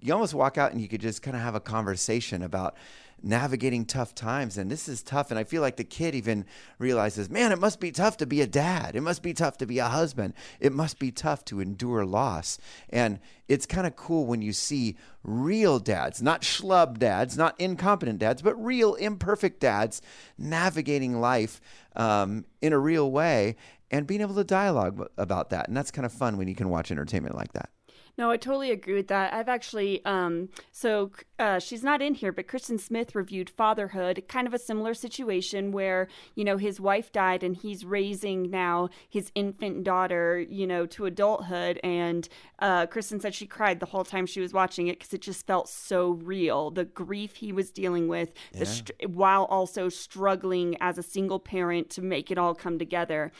you 0.04 0.12
almost 0.12 0.34
walk 0.34 0.58
out 0.58 0.72
and 0.72 0.80
you 0.80 0.88
could 0.88 1.00
just 1.00 1.22
kind 1.22 1.36
of 1.36 1.42
have 1.42 1.54
a 1.54 1.60
conversation 1.60 2.42
about 2.42 2.76
navigating 3.22 3.86
tough 3.86 4.14
times 4.14 4.58
and 4.58 4.70
this 4.70 4.86
is 4.86 5.02
tough 5.02 5.30
and 5.30 5.38
i 5.38 5.44
feel 5.44 5.62
like 5.62 5.76
the 5.76 5.84
kid 5.84 6.14
even 6.14 6.44
realizes 6.78 7.30
man 7.30 7.52
it 7.52 7.58
must 7.58 7.80
be 7.80 7.90
tough 7.90 8.16
to 8.18 8.26
be 8.26 8.40
a 8.40 8.46
dad. 8.46 8.94
It 8.94 9.00
must 9.00 9.22
be 9.22 9.34
tough 9.34 9.58
to 9.58 9.66
be 9.66 9.78
a 9.78 9.86
husband. 9.86 10.34
It 10.60 10.72
must 10.72 10.98
be 10.98 11.10
tough 11.10 11.44
to 11.46 11.60
endure 11.60 12.04
loss. 12.04 12.58
And 12.90 13.18
it's 13.48 13.66
kind 13.66 13.86
of 13.86 13.96
cool 13.96 14.26
when 14.26 14.42
you 14.42 14.52
see 14.52 14.96
real 15.22 15.78
dads 15.78 16.22
not 16.22 16.42
schlub 16.42 16.98
dads 16.98 17.36
not 17.36 17.58
incompetent 17.58 18.18
dads 18.18 18.42
but 18.42 18.54
real 18.62 18.94
imperfect 18.94 19.60
dads 19.60 20.02
navigating 20.36 21.20
life 21.20 21.60
um, 21.96 22.44
in 22.60 22.72
a 22.72 22.78
real 22.78 23.10
way 23.10 23.56
and 23.90 24.06
being 24.06 24.20
able 24.20 24.34
to 24.34 24.44
dialogue 24.44 25.08
about 25.16 25.50
that 25.50 25.66
and 25.68 25.76
that's 25.76 25.90
kind 25.90 26.04
of 26.04 26.12
fun 26.12 26.36
when 26.36 26.48
you 26.48 26.54
can 26.54 26.68
watch 26.68 26.90
entertainment 26.90 27.34
like 27.34 27.52
that 27.52 27.70
No, 28.16 28.30
I 28.30 28.36
totally 28.36 28.70
agree 28.70 28.94
with 28.94 29.08
that. 29.08 29.32
I've 29.32 29.48
actually, 29.48 30.04
um, 30.04 30.48
so 30.70 31.10
uh, 31.38 31.58
she's 31.58 31.82
not 31.82 32.00
in 32.00 32.14
here, 32.14 32.30
but 32.30 32.46
Kristin 32.46 32.78
Smith 32.78 33.14
reviewed 33.14 33.50
Fatherhood, 33.50 34.24
kind 34.28 34.46
of 34.46 34.54
a 34.54 34.58
similar 34.58 34.94
situation 34.94 35.72
where, 35.72 36.06
you 36.36 36.44
know, 36.44 36.56
his 36.56 36.80
wife 36.80 37.10
died 37.10 37.42
and 37.42 37.56
he's 37.56 37.84
raising 37.84 38.50
now 38.50 38.88
his 39.08 39.32
infant 39.34 39.82
daughter, 39.82 40.38
you 40.48 40.64
know, 40.64 40.86
to 40.86 41.06
adulthood. 41.06 41.80
And 41.82 42.28
uh, 42.60 42.86
Kristin 42.86 43.20
said 43.20 43.34
she 43.34 43.46
cried 43.46 43.80
the 43.80 43.86
whole 43.86 44.04
time 44.04 44.26
she 44.26 44.40
was 44.40 44.52
watching 44.52 44.86
it 44.86 45.00
because 45.00 45.12
it 45.12 45.20
just 45.20 45.44
felt 45.44 45.68
so 45.68 46.10
real. 46.10 46.70
The 46.70 46.84
grief 46.84 47.36
he 47.36 47.52
was 47.52 47.72
dealing 47.72 48.06
with, 48.06 48.32
the 48.52 48.66
str- 48.66 48.92
while 49.08 49.44
also 49.46 49.88
struggling 49.88 50.76
as 50.80 50.98
a 50.98 51.02
single 51.02 51.40
parent 51.40 51.90
to 51.90 52.02
make 52.02 52.30
it 52.30 52.38
all 52.38 52.54
come 52.54 52.78
together. 52.78 53.32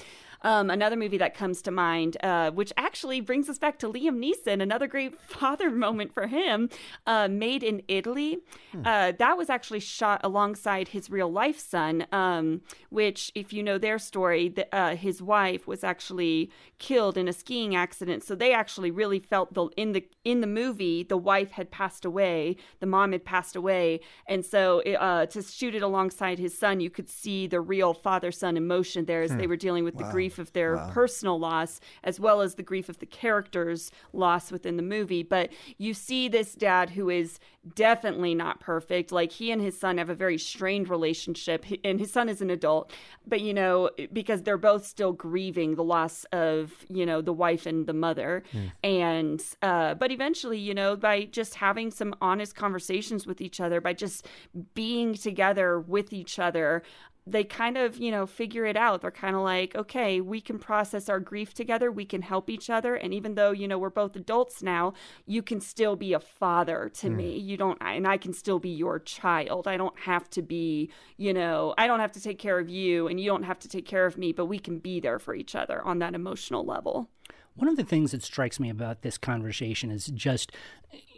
Um, 0.45 0.69
another 0.69 0.95
movie 0.95 1.17
that 1.19 1.35
comes 1.35 1.63
to 1.63 1.71
mind, 1.71 2.19
uh, 2.23 2.51
which 2.51 2.73
actually 2.77 3.21
brings 3.21 3.49
us 3.49 3.59
back 3.59 3.79
to 3.79 3.89
Liam 3.89 4.19
Neeson, 4.23 4.63
another 4.63 4.87
great 4.87 5.19
father 5.29 5.71
moment 5.71 6.13
for 6.13 6.27
him, 6.27 6.69
uh, 7.07 7.29
Made 7.29 7.63
in 7.63 7.83
Italy. 7.89 8.39
Uh, 8.85 9.13
that 9.19 9.37
was 9.39 9.49
actually 9.49 9.81
shot 9.81 10.21
alongside 10.23 10.89
his 10.89 11.09
real 11.09 11.33
life 11.33 11.59
son, 11.59 12.07
um, 12.13 12.61
which, 12.91 13.33
if 13.35 13.53
you 13.53 13.63
know 13.63 13.79
their 13.79 13.99
story, 13.99 14.49
the, 14.49 14.73
uh, 14.75 14.95
his 14.97 15.23
wife 15.23 15.67
was 15.67 15.83
actually 15.83 16.51
killed 16.79 17.17
in 17.17 17.27
a 17.27 17.33
skiing 17.33 17.75
accident. 17.75 18.23
So 18.23 18.35
they 18.35 18.53
actually 18.53 18.91
really 18.91 19.21
felt 19.21 19.55
the 19.55 19.69
in 19.77 19.93
the 19.93 20.05
in 20.25 20.41
the 20.41 20.47
movie 20.47 21.03
the 21.03 21.17
wife 21.17 21.53
had 21.53 21.71
passed 21.71 22.05
away, 22.05 22.57
the 22.81 22.87
mom 22.87 23.13
had 23.13 23.25
passed 23.25 23.57
away, 23.57 24.01
and 24.27 24.45
so 24.45 24.81
it, 24.81 24.95
uh, 24.95 25.27
to 25.27 25.43
shoot 25.43 25.75
it 25.75 25.83
alongside 25.83 26.39
his 26.39 26.57
son, 26.57 26.81
you 26.81 26.91
could 26.91 27.09
see 27.09 27.47
the 27.47 27.61
real 27.61 27.95
father 27.95 28.31
son 28.31 28.57
emotion 28.57 29.07
there 29.07 29.23
as 29.23 29.35
they 29.37 29.47
were 29.47 29.57
dealing 29.57 29.85
with 29.85 29.97
the 29.97 30.05
grief 30.13 30.34
of 30.38 30.53
their 30.53 30.77
personal 30.92 31.38
loss 31.38 31.81
as 32.03 32.18
well 32.20 32.40
as 32.40 32.55
the 32.55 32.62
grief 32.62 32.88
of 32.88 32.99
the 32.99 33.07
characters' 33.07 33.90
loss 34.12 34.51
within 34.51 34.77
the 34.77 34.83
movie. 34.83 35.23
But 35.23 35.51
you 35.79 35.94
see 35.94 36.29
this 36.29 36.55
dad 36.55 36.90
who 36.90 37.11
is 37.11 37.38
definitely 37.75 38.35
not 38.35 38.61
perfect. 38.61 39.11
Like 39.11 39.33
he 39.33 39.51
and 39.51 39.61
his 39.62 39.79
son 39.79 39.99
have 39.99 40.11
a 40.11 40.14
very 40.14 40.38
strained 40.38 40.88
relationship, 40.88 41.64
and 41.85 41.99
his 41.99 42.12
son 42.12 42.29
is 42.29 42.40
an 42.40 42.51
adult. 42.51 42.92
But 43.27 43.40
you 43.40 43.55
know, 43.55 43.90
because 44.12 44.42
they're 44.42 44.59
both 44.59 44.87
still 44.87 45.12
grieving 45.12 45.75
the 45.77 45.85
loss 45.85 46.25
of 46.33 46.73
you 46.88 47.07
know 47.07 47.20
the 47.20 47.33
wife 47.33 47.66
and 47.66 47.87
the 47.87 47.94
mother, 47.94 48.42
and 48.83 49.42
uh, 49.62 49.94
but 49.94 50.11
eventually, 50.12 50.59
you 50.59 50.75
know, 50.75 50.97
by 50.97 51.25
just 51.25 51.55
having 51.57 51.90
some 51.90 52.14
honest 52.20 52.55
conversations 52.55 53.27
with 53.27 53.40
each 53.40 53.61
other, 53.61 53.81
by 53.81 53.92
just 53.92 54.27
being 54.75 55.14
together 55.14 55.81
with 55.81 56.12
each 56.12 56.38
other 56.38 56.83
they 57.27 57.43
kind 57.43 57.79
of, 57.79 57.97
you 57.97 58.11
know, 58.11 58.27
figure 58.27 58.67
it 58.67 58.77
out. 58.77 59.01
They're 59.01 59.11
kind 59.11 59.35
of 59.35 59.43
like, 59.43 59.75
okay, 59.75 60.21
we 60.21 60.41
can 60.41 60.59
process 60.59 61.09
our 61.09 61.21
grief 61.21 61.55
together. 61.55 61.91
We 61.91 62.05
can 62.05 62.21
help 62.21 62.51
each 62.51 62.69
other. 62.69 62.95
And 62.97 63.15
even 63.15 63.35
though, 63.35 63.51
you 63.51 63.67
know, 63.67 63.79
we're 63.79 63.89
both 63.89 64.15
adults 64.15 64.63
now, 64.63 64.93
you 65.25 65.43
can 65.43 65.61
still 65.61 65.97
be 65.97 66.13
a 66.13 66.21
father 66.21 66.91
to 66.97 67.09
me. 67.09 67.41
Mm. 67.41 67.45
You 67.45 67.57
don't, 67.57 67.79
and 67.81 68.07
I 68.07 68.19
can 68.19 68.35
still 68.35 68.59
be 68.59 68.69
your 68.69 68.99
child. 68.99 69.67
I 69.67 69.79
don't 69.79 69.99
have 70.01 70.29
to 70.31 70.43
be, 70.43 70.91
you 71.17 71.33
know, 71.33 71.75
I 71.79 71.87
don't 71.87 72.01
have 72.01 72.13
to 72.13 72.21
take 72.21 72.39
care 72.39 72.59
of 72.59 72.69
you 72.69 73.09
and 73.09 73.19
you 73.19 73.27
don't 73.27 73.45
have 73.45 73.59
to 73.61 73.69
take 73.69 73.87
care 73.87 74.05
of 74.05 74.19
me, 74.19 74.33
but 74.33 74.47
we 74.47 74.59
can 74.59 74.79
be 74.79 75.01
there 75.01 75.19
for 75.19 75.35
each 75.35 75.55
other 75.55 75.83
on 75.83 76.01
that 76.01 76.15
emotional 76.15 76.65
level. 76.65 77.09
One 77.57 77.69
of 77.69 77.77
the 77.77 77.85
things 77.85 78.11
that 78.11 78.23
strikes 78.23 78.61
me 78.61 78.69
about 78.69 79.03
this 79.03 79.17
conversation 79.17 79.91
is 79.91 80.07
just 80.09 80.53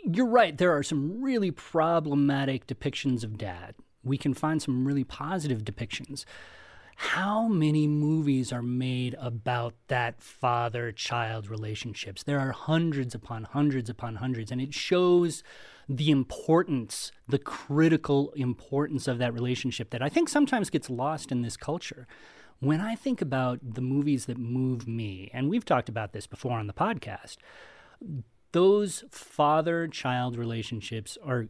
you're 0.04 0.26
right, 0.26 0.56
there 0.56 0.76
are 0.76 0.84
some 0.84 1.20
really 1.20 1.50
problematic 1.50 2.68
depictions 2.68 3.24
of 3.24 3.36
dad. 3.38 3.74
We 4.06 4.18
can 4.18 4.34
find 4.34 4.62
some 4.62 4.86
really 4.86 5.04
positive 5.04 5.64
depictions. 5.64 6.24
How 6.98 7.46
many 7.46 7.86
movies 7.86 8.52
are 8.52 8.62
made 8.62 9.14
about 9.18 9.74
that 9.88 10.22
father 10.22 10.92
child 10.92 11.50
relationships? 11.50 12.22
There 12.22 12.40
are 12.40 12.52
hundreds 12.52 13.14
upon 13.14 13.44
hundreds 13.44 13.90
upon 13.90 14.16
hundreds, 14.16 14.50
and 14.50 14.62
it 14.62 14.72
shows 14.72 15.42
the 15.88 16.10
importance, 16.10 17.12
the 17.28 17.38
critical 17.38 18.32
importance 18.34 19.06
of 19.06 19.18
that 19.18 19.34
relationship 19.34 19.90
that 19.90 20.02
I 20.02 20.08
think 20.08 20.30
sometimes 20.30 20.70
gets 20.70 20.88
lost 20.88 21.30
in 21.30 21.42
this 21.42 21.58
culture. 21.58 22.06
When 22.60 22.80
I 22.80 22.94
think 22.94 23.20
about 23.20 23.58
the 23.62 23.82
movies 23.82 24.24
that 24.24 24.38
move 24.38 24.88
me, 24.88 25.30
and 25.34 25.50
we've 25.50 25.66
talked 25.66 25.90
about 25.90 26.12
this 26.12 26.26
before 26.26 26.58
on 26.58 26.66
the 26.66 26.72
podcast, 26.72 27.36
those 28.52 29.04
father 29.10 29.86
child 29.86 30.38
relationships 30.38 31.18
are 31.22 31.48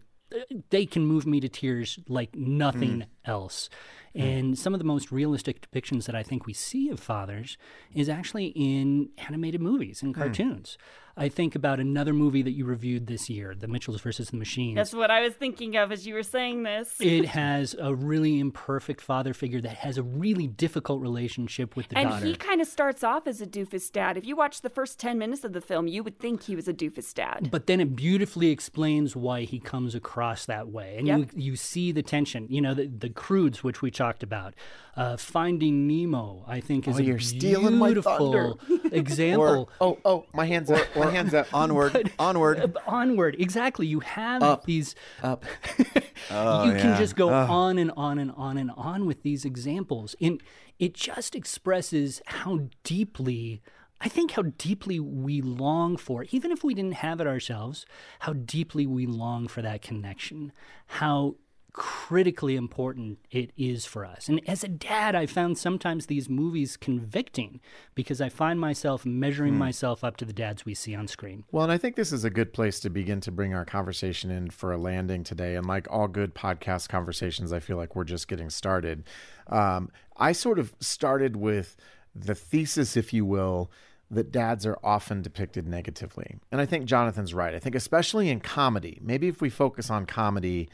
they 0.70 0.86
can 0.86 1.06
move 1.06 1.26
me 1.26 1.40
to 1.40 1.48
tears 1.48 1.98
like 2.08 2.34
nothing 2.34 3.02
hmm. 3.02 3.02
Else. 3.26 3.68
Hmm. 4.14 4.22
And 4.22 4.58
some 4.58 4.74
of 4.74 4.80
the 4.80 4.84
most 4.84 5.12
realistic 5.12 5.68
depictions 5.68 6.06
that 6.06 6.14
I 6.14 6.22
think 6.22 6.46
we 6.46 6.52
see 6.52 6.88
of 6.88 7.00
fathers 7.00 7.56
is 7.94 8.08
actually 8.08 8.46
in 8.56 9.10
animated 9.18 9.60
movies 9.60 10.02
and 10.02 10.14
hmm. 10.14 10.20
cartoons. 10.20 10.78
I 11.18 11.30
think 11.30 11.54
about 11.54 11.80
another 11.80 12.12
movie 12.12 12.42
that 12.42 12.50
you 12.50 12.66
reviewed 12.66 13.06
this 13.06 13.30
year, 13.30 13.54
The 13.58 13.68
Mitchells 13.68 14.02
versus 14.02 14.28
the 14.28 14.36
Machines. 14.36 14.76
That's 14.76 14.92
what 14.92 15.10
I 15.10 15.22
was 15.22 15.32
thinking 15.32 15.74
of 15.74 15.90
as 15.90 16.06
you 16.06 16.12
were 16.12 16.22
saying 16.22 16.64
this. 16.64 16.94
it 17.00 17.24
has 17.28 17.74
a 17.80 17.94
really 17.94 18.38
imperfect 18.38 19.00
father 19.00 19.32
figure 19.32 19.62
that 19.62 19.76
has 19.78 19.96
a 19.96 20.02
really 20.02 20.46
difficult 20.46 21.00
relationship 21.00 21.74
with 21.74 21.88
the 21.88 21.96
and 21.96 22.10
daughter. 22.10 22.26
he 22.26 22.34
kind 22.34 22.60
of 22.60 22.68
starts 22.68 23.02
off 23.02 23.26
as 23.26 23.40
a 23.40 23.46
doofus 23.46 23.90
dad. 23.90 24.18
If 24.18 24.26
you 24.26 24.36
watch 24.36 24.60
the 24.60 24.68
first 24.68 24.98
10 24.98 25.16
minutes 25.16 25.42
of 25.42 25.54
the 25.54 25.62
film, 25.62 25.88
you 25.88 26.02
would 26.02 26.18
think 26.18 26.42
he 26.42 26.54
was 26.54 26.68
a 26.68 26.74
doofus 26.74 27.14
dad. 27.14 27.48
but 27.50 27.66
then 27.66 27.80
it 27.80 27.96
beautifully 27.96 28.50
explains 28.50 29.16
why 29.16 29.42
he 29.42 29.58
comes 29.58 29.94
across 29.94 30.44
that 30.44 30.68
way 30.68 30.96
and 30.98 31.08
you 31.08 31.26
you 31.34 31.56
see 31.56 31.92
the 31.92 32.02
tension 32.02 32.46
you 32.50 32.60
know 32.60 32.74
the, 32.74 32.86
the 32.86 33.08
Croods 33.16 33.64
which 33.64 33.82
we 33.82 33.90
talked 33.90 34.22
about 34.22 34.54
uh, 34.96 35.16
finding 35.16 35.86
nemo 35.88 36.44
i 36.46 36.60
think 36.60 36.86
is 36.86 36.96
Oh, 36.96 36.98
a 36.98 37.02
you're 37.02 37.18
stealing 37.18 37.78
beautiful 37.78 38.58
example 38.92 39.68
Oh, 39.80 39.98
oh, 40.04 40.24
my 40.32 40.46
hands 40.46 40.70
up. 40.70 40.86
my 40.96 41.10
hands 41.10 41.34
up. 41.34 41.46
Onward, 41.52 42.12
onward. 42.18 42.76
onward 42.86 43.36
exactly 43.38 43.86
you 43.86 44.00
have 44.00 44.64
these 44.64 44.94
Up. 45.22 45.44
you 45.78 46.72
can 46.82 46.96
just 46.96 47.16
go 47.16 47.28
on 47.30 47.78
and 47.78 47.90
on 47.96 48.18
and 48.18 48.32
on 48.36 48.56
and 48.58 48.70
on 48.76 49.06
with 49.06 49.22
these 49.22 49.44
examples 49.44 50.14
and 50.20 50.40
it 50.78 50.94
just 50.94 51.34
expresses 51.34 52.20
how 52.26 52.60
deeply 52.84 53.62
i 54.00 54.08
think 54.08 54.32
how 54.32 54.42
deeply 54.58 55.00
we 55.00 55.40
long 55.40 55.96
for 55.96 56.24
even 56.30 56.50
if 56.52 56.62
we 56.64 56.74
didn't 56.74 56.94
have 57.06 57.20
it 57.20 57.26
ourselves 57.26 57.86
how 58.20 58.32
deeply 58.32 58.86
we 58.86 59.06
long 59.06 59.46
for 59.48 59.62
that 59.62 59.80
connection 59.82 60.52
how 60.86 61.34
critically 61.76 62.56
important 62.56 63.18
it 63.30 63.52
is 63.56 63.84
for 63.84 64.04
us 64.04 64.28
and 64.28 64.40
as 64.48 64.64
a 64.64 64.68
dad 64.68 65.14
i 65.14 65.26
found 65.26 65.58
sometimes 65.58 66.06
these 66.06 66.26
movies 66.28 66.76
convicting 66.76 67.60
because 67.94 68.18
i 68.20 68.30
find 68.30 68.58
myself 68.58 69.04
measuring 69.04 69.56
myself 69.58 70.02
up 70.02 70.16
to 70.16 70.24
the 70.24 70.32
dads 70.32 70.64
we 70.64 70.72
see 70.74 70.94
on 70.94 71.06
screen 71.06 71.44
Well, 71.52 71.64
and 71.64 71.72
I 71.72 71.78
think 71.78 71.96
this 71.96 72.12
is 72.12 72.24
a 72.24 72.30
good 72.30 72.52
place 72.52 72.80
to 72.80 72.90
begin 72.90 73.20
to 73.20 73.30
bring 73.30 73.54
our 73.54 73.64
conversation 73.64 74.30
in 74.30 74.50
for 74.50 74.72
a 74.72 74.78
landing 74.78 75.24
today. 75.24 75.54
And 75.54 75.66
like 75.66 75.86
all 75.90 76.08
good 76.08 76.34
podcast 76.34 76.88
conversations, 76.88 77.52
I 77.52 77.60
feel 77.60 77.76
like 77.76 77.94
we're 77.94 78.04
just 78.04 78.28
getting 78.28 78.50
started. 78.50 79.04
Um, 79.46 79.90
I 80.16 80.32
sort 80.32 80.58
of 80.58 80.74
started 80.80 81.36
with 81.36 81.76
the 82.14 82.34
thesis, 82.34 82.96
if 82.96 83.12
you 83.12 83.24
will, 83.24 83.70
that 84.10 84.32
dads 84.32 84.64
are 84.64 84.78
often 84.82 85.22
depicted 85.22 85.66
negatively. 85.66 86.36
And 86.50 86.60
I 86.60 86.66
think 86.66 86.86
Jonathan's 86.86 87.34
right. 87.34 87.54
I 87.54 87.58
think, 87.58 87.74
especially 87.74 88.30
in 88.30 88.40
comedy, 88.40 88.98
maybe 89.02 89.28
if 89.28 89.40
we 89.40 89.50
focus 89.50 89.90
on 89.90 90.06
comedy, 90.06 90.68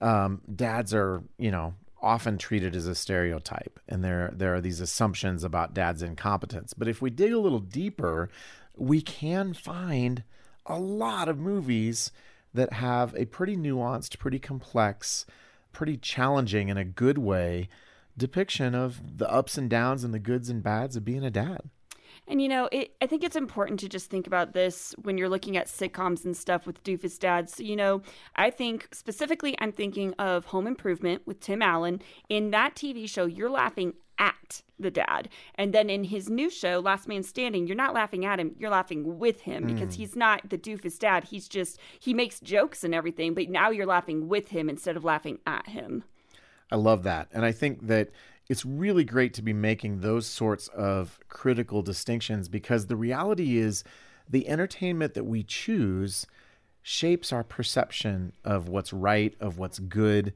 um, 0.00 0.42
dads 0.54 0.94
are, 0.94 1.22
you 1.38 1.50
know, 1.50 1.74
often 2.02 2.38
treated 2.38 2.76
as 2.76 2.86
a 2.86 2.94
stereotype 2.94 3.80
and 3.88 4.04
there 4.04 4.30
there 4.34 4.54
are 4.54 4.60
these 4.60 4.80
assumptions 4.80 5.42
about 5.42 5.74
dad's 5.74 6.02
incompetence. 6.02 6.74
But 6.74 6.88
if 6.88 7.00
we 7.00 7.10
dig 7.10 7.32
a 7.32 7.38
little 7.38 7.58
deeper 7.60 8.30
we 8.76 9.00
can 9.00 9.54
find 9.54 10.22
a 10.66 10.78
lot 10.78 11.28
of 11.28 11.38
movies 11.38 12.12
that 12.52 12.74
have 12.74 13.14
a 13.16 13.24
pretty 13.24 13.56
nuanced 13.56 14.18
pretty 14.18 14.38
complex 14.38 15.26
pretty 15.72 15.96
challenging 15.96 16.68
in 16.68 16.76
a 16.76 16.84
good 16.84 17.18
way 17.18 17.68
depiction 18.16 18.74
of 18.74 19.18
the 19.18 19.30
ups 19.30 19.58
and 19.58 19.68
downs 19.68 20.04
and 20.04 20.14
the 20.14 20.18
goods 20.18 20.48
and 20.48 20.62
bads 20.62 20.96
of 20.96 21.04
being 21.04 21.24
a 21.24 21.30
dad 21.30 21.70
And 22.28 22.42
you 22.42 22.48
know, 22.48 22.68
it, 22.72 22.94
I 23.00 23.06
think 23.06 23.22
it's 23.22 23.36
important 23.36 23.80
to 23.80 23.88
just 23.88 24.10
think 24.10 24.26
about 24.26 24.52
this 24.52 24.94
when 25.02 25.16
you're 25.16 25.28
looking 25.28 25.56
at 25.56 25.66
sitcoms 25.66 26.24
and 26.24 26.36
stuff 26.36 26.66
with 26.66 26.82
doofus 26.82 27.18
dads. 27.18 27.60
You 27.60 27.76
know, 27.76 28.02
I 28.34 28.50
think 28.50 28.88
specifically, 28.92 29.56
I'm 29.60 29.72
thinking 29.72 30.12
of 30.14 30.46
Home 30.46 30.66
Improvement 30.66 31.22
with 31.26 31.40
Tim 31.40 31.62
Allen. 31.62 32.02
In 32.28 32.50
that 32.50 32.74
TV 32.74 33.08
show, 33.08 33.26
you're 33.26 33.50
laughing 33.50 33.94
at 34.18 34.62
the 34.78 34.90
dad. 34.90 35.28
And 35.56 35.72
then 35.72 35.90
in 35.90 36.04
his 36.04 36.28
new 36.28 36.50
show, 36.50 36.80
Last 36.80 37.08
Man 37.08 37.22
Standing, 37.22 37.66
you're 37.66 37.76
not 37.76 37.94
laughing 37.94 38.24
at 38.24 38.40
him, 38.40 38.54
you're 38.58 38.70
laughing 38.70 39.18
with 39.18 39.42
him 39.42 39.64
hmm. 39.64 39.74
because 39.74 39.94
he's 39.94 40.16
not 40.16 40.48
the 40.48 40.58
doofus 40.58 40.98
dad. 40.98 41.24
He's 41.24 41.48
just, 41.48 41.78
he 41.98 42.14
makes 42.14 42.40
jokes 42.40 42.84
and 42.84 42.94
everything, 42.94 43.34
but 43.34 43.48
now 43.48 43.70
you're 43.70 43.86
laughing 43.86 44.28
with 44.28 44.48
him 44.48 44.68
instead 44.68 44.96
of 44.96 45.04
laughing 45.04 45.38
at 45.46 45.68
him. 45.68 46.04
I 46.70 46.76
love 46.76 47.04
that. 47.04 47.28
And 47.32 47.44
I 47.44 47.52
think 47.52 47.86
that 47.86 48.10
it's 48.48 48.64
really 48.64 49.04
great 49.04 49.34
to 49.34 49.42
be 49.42 49.52
making 49.52 50.00
those 50.00 50.26
sorts 50.26 50.68
of 50.68 51.18
critical 51.28 51.82
distinctions 51.82 52.48
because 52.48 52.86
the 52.86 52.96
reality 52.96 53.58
is 53.58 53.82
the 54.28 54.48
entertainment 54.48 55.14
that 55.14 55.24
we 55.24 55.42
choose 55.42 56.26
shapes 56.82 57.32
our 57.32 57.42
perception 57.42 58.32
of 58.44 58.68
what's 58.68 58.92
right, 58.92 59.34
of 59.40 59.58
what's 59.58 59.78
good, 59.78 60.32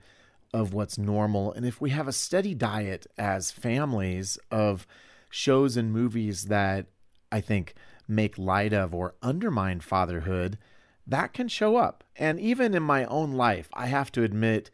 of 0.53 0.75
what's 0.75 0.99
normal. 0.99 1.53
And 1.53 1.64
if 1.64 1.81
we 1.81 1.90
have 1.90 2.09
a 2.09 2.12
steady 2.12 2.55
diet 2.55 3.07
as 3.16 3.53
families 3.53 4.38
of 4.51 4.87
shows 5.29 5.77
and 5.77 5.92
movies 5.92 6.46
that 6.46 6.87
I 7.31 7.40
think 7.40 7.75
make 8.09 8.37
light 8.37 8.73
of 8.73 8.92
or 8.92 9.14
undermine 9.23 9.79
fatherhood, 9.79 10.59
that 11.07 11.33
can 11.33 11.46
show 11.46 11.77
up. 11.77 12.03
And 12.16 12.40
even 12.40 12.75
in 12.75 12.83
my 12.83 13.05
own 13.05 13.33
life, 13.33 13.68
I 13.73 13.87
have 13.87 14.11
to 14.12 14.25
admit, 14.25 14.70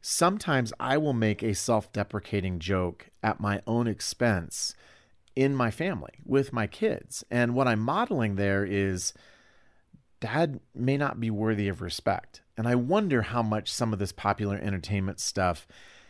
sometimes 0.00 0.72
I 0.80 0.96
will 0.98 1.12
make 1.12 1.42
a 1.42 1.54
self 1.54 1.92
deprecating 1.92 2.58
joke 2.58 3.10
at 3.22 3.40
my 3.40 3.60
own 3.66 3.86
expense 3.86 4.74
in 5.36 5.54
my 5.54 5.70
family 5.70 6.14
with 6.24 6.52
my 6.52 6.66
kids. 6.66 7.24
And 7.30 7.54
what 7.54 7.68
I'm 7.68 7.80
modeling 7.80 8.36
there 8.36 8.64
is 8.64 9.12
dad 10.20 10.60
may 10.74 10.96
not 10.96 11.20
be 11.20 11.30
worthy 11.30 11.68
of 11.68 11.80
respect. 11.80 12.42
And 12.56 12.68
I 12.68 12.74
wonder 12.74 13.22
how 13.22 13.42
much 13.42 13.72
some 13.72 13.92
of 13.92 13.98
this 13.98 14.12
popular 14.12 14.56
entertainment 14.56 15.18
stuff 15.18 15.66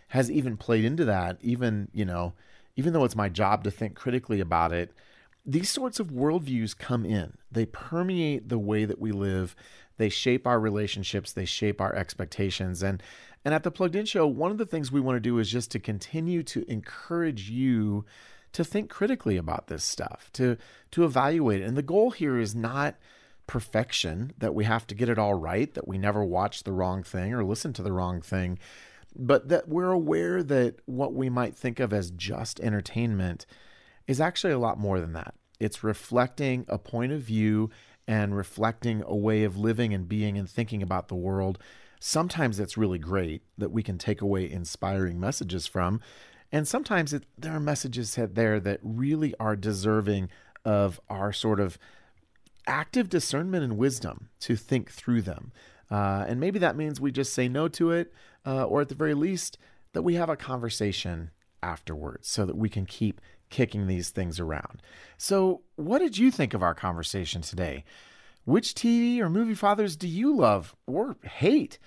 has 0.09 0.31
even 0.31 0.57
played 0.57 0.85
into 0.85 1.05
that, 1.05 1.39
even, 1.41 1.89
you 1.93 2.05
know, 2.05 2.35
even 2.75 2.93
though 2.93 3.05
it's 3.05 3.17
my 3.17 3.29
job 3.29 3.63
to 3.65 3.71
think 3.71 3.95
critically 3.95 4.41
about 4.41 4.73
it. 4.73 4.93
These 5.47 5.71
sorts 5.71 6.01
of 6.01 6.09
worldviews 6.09 6.77
come 6.77 7.07
in. 7.07 7.35
They 7.51 7.67
permeate 7.67 8.49
the 8.49 8.59
way 8.59 8.85
that 8.85 8.99
we 8.99 9.13
live. 9.13 9.55
They 9.97 10.09
shape 10.09 10.47
our 10.47 10.59
relationships. 10.59 11.33
They 11.33 11.45
shape 11.45 11.81
our 11.81 11.95
expectations. 11.95 12.83
And 12.83 13.03
and 13.45 13.55
at 13.55 13.63
the 13.63 13.71
Plugged 13.71 13.97
In 13.97 14.05
Show, 14.05 14.27
one 14.27 14.51
of 14.51 14.59
the 14.59 14.67
things 14.67 14.93
we 14.93 15.01
want 15.01 15.17
to 15.17 15.21
do 15.21 15.39
is 15.39 15.51
just 15.51 15.71
to 15.73 15.79
continue 15.79 16.43
to 16.45 16.71
encourage 16.71 17.51
you 17.51 18.05
to 18.53 18.65
think 18.65 18.91
critically 18.91 19.37
about 19.37 19.69
this 19.69 19.85
stuff, 19.85 20.31
to 20.35 20.57
to 20.91 21.05
evaluate 21.05 21.61
it. 21.61 21.65
And 21.65 21.77
the 21.77 21.83
goal 21.83 22.11
here 22.11 22.39
is 22.39 22.55
not 22.55 22.97
perfection, 23.47 24.33
that 24.39 24.55
we 24.55 24.65
have 24.65 24.87
to 24.87 24.95
get 24.95 25.09
it 25.09 25.19
all 25.19 25.35
right, 25.35 25.73
that 25.75 25.89
we 25.89 25.99
never 25.99 26.25
watch 26.25 26.63
the 26.63 26.73
wrong 26.73 27.03
thing 27.03 27.35
or 27.35 27.45
listen 27.45 27.73
to 27.73 27.83
the 27.83 27.93
wrong 27.93 28.21
thing, 28.21 28.59
but 29.17 29.49
that 29.49 29.69
we're 29.69 29.91
aware 29.91 30.43
that 30.43 30.77
what 30.87 31.15
we 31.15 31.29
might 31.29 31.57
think 31.57 31.81
of 31.81 31.93
as 31.93 32.11
just 32.13 32.61
entertainment 32.61 33.47
is 34.07 34.21
actually 34.21 34.53
a 34.53 34.59
lot 34.59 34.79
more 34.79 35.01
than 35.01 35.15
that. 35.15 35.35
It's 35.59 35.83
reflecting 35.83 36.65
a 36.69 36.79
point 36.79 37.13
of 37.13 37.23
view 37.23 37.71
and 38.07 38.37
reflecting 38.37 39.03
a 39.07 39.17
way 39.17 39.45
of 39.45 39.57
living 39.57 39.95
and 39.95 40.09
being 40.09 40.39
and 40.39 40.49
thinking 40.49 40.83
about 40.83 41.09
the 41.09 41.15
world. 41.15 41.59
Sometimes 42.01 42.59
it's 42.59 42.79
really 42.79 42.99
great 42.99 43.43
that 43.59 43.71
we 43.71 43.83
can 43.83 43.99
take 43.99 44.23
away 44.23 44.51
inspiring 44.51 45.21
messages 45.21 45.67
from. 45.67 46.01
And 46.51 46.67
sometimes 46.67 47.13
it, 47.13 47.27
there 47.39 47.55
are 47.55 47.61
messages 47.61 48.17
there 48.17 48.59
that 48.59 48.81
really 48.83 49.35
are 49.39 49.55
deserving 49.55 50.31
of 50.65 50.99
our 51.09 51.33
sort 51.33 51.61
of 51.61 51.79
active 52.67 53.09
discernment 53.09 53.63
and 53.63 53.77
wisdom 53.77 54.31
to 54.41 54.57
think 54.57 54.91
through 54.91 55.23
them. 55.23 55.53
Uh, 55.91 56.25
and 56.27 56.41
maybe 56.41 56.59
that 56.59 56.77
means 56.77 57.01
we 57.01 57.13
just 57.13 57.35
say 57.35 57.49
no 57.49 57.69
to 57.69 57.91
it, 57.91 58.13
uh, 58.47 58.65
or 58.65 58.81
at 58.81 58.89
the 58.89 58.95
very 58.95 59.15
least, 59.15 59.59
that 59.93 60.03
we 60.03 60.15
have 60.15 60.29
a 60.29 60.37
conversation 60.37 61.31
afterwards 61.63 62.29
so 62.29 62.47
that 62.47 62.57
we 62.57 62.69
can 62.69 62.87
keep 62.87 63.21
kicking 63.51 63.87
these 63.87 64.11
things 64.11 64.41
around. 64.41 64.81
So, 65.19 65.63
what 65.77 65.99
did 65.99 66.17
you 66.17 66.31
think 66.31 66.55
of 66.55 66.63
our 66.63 66.75
conversation 66.75 67.43
today? 67.43 67.85
Which 68.45 68.75
TV 68.75 69.19
or 69.21 69.29
movie 69.29 69.55
fathers 69.55 69.97
do 69.97 70.09
you 70.09 70.35
love 70.35 70.75
or 70.87 71.17
hate? 71.23 71.79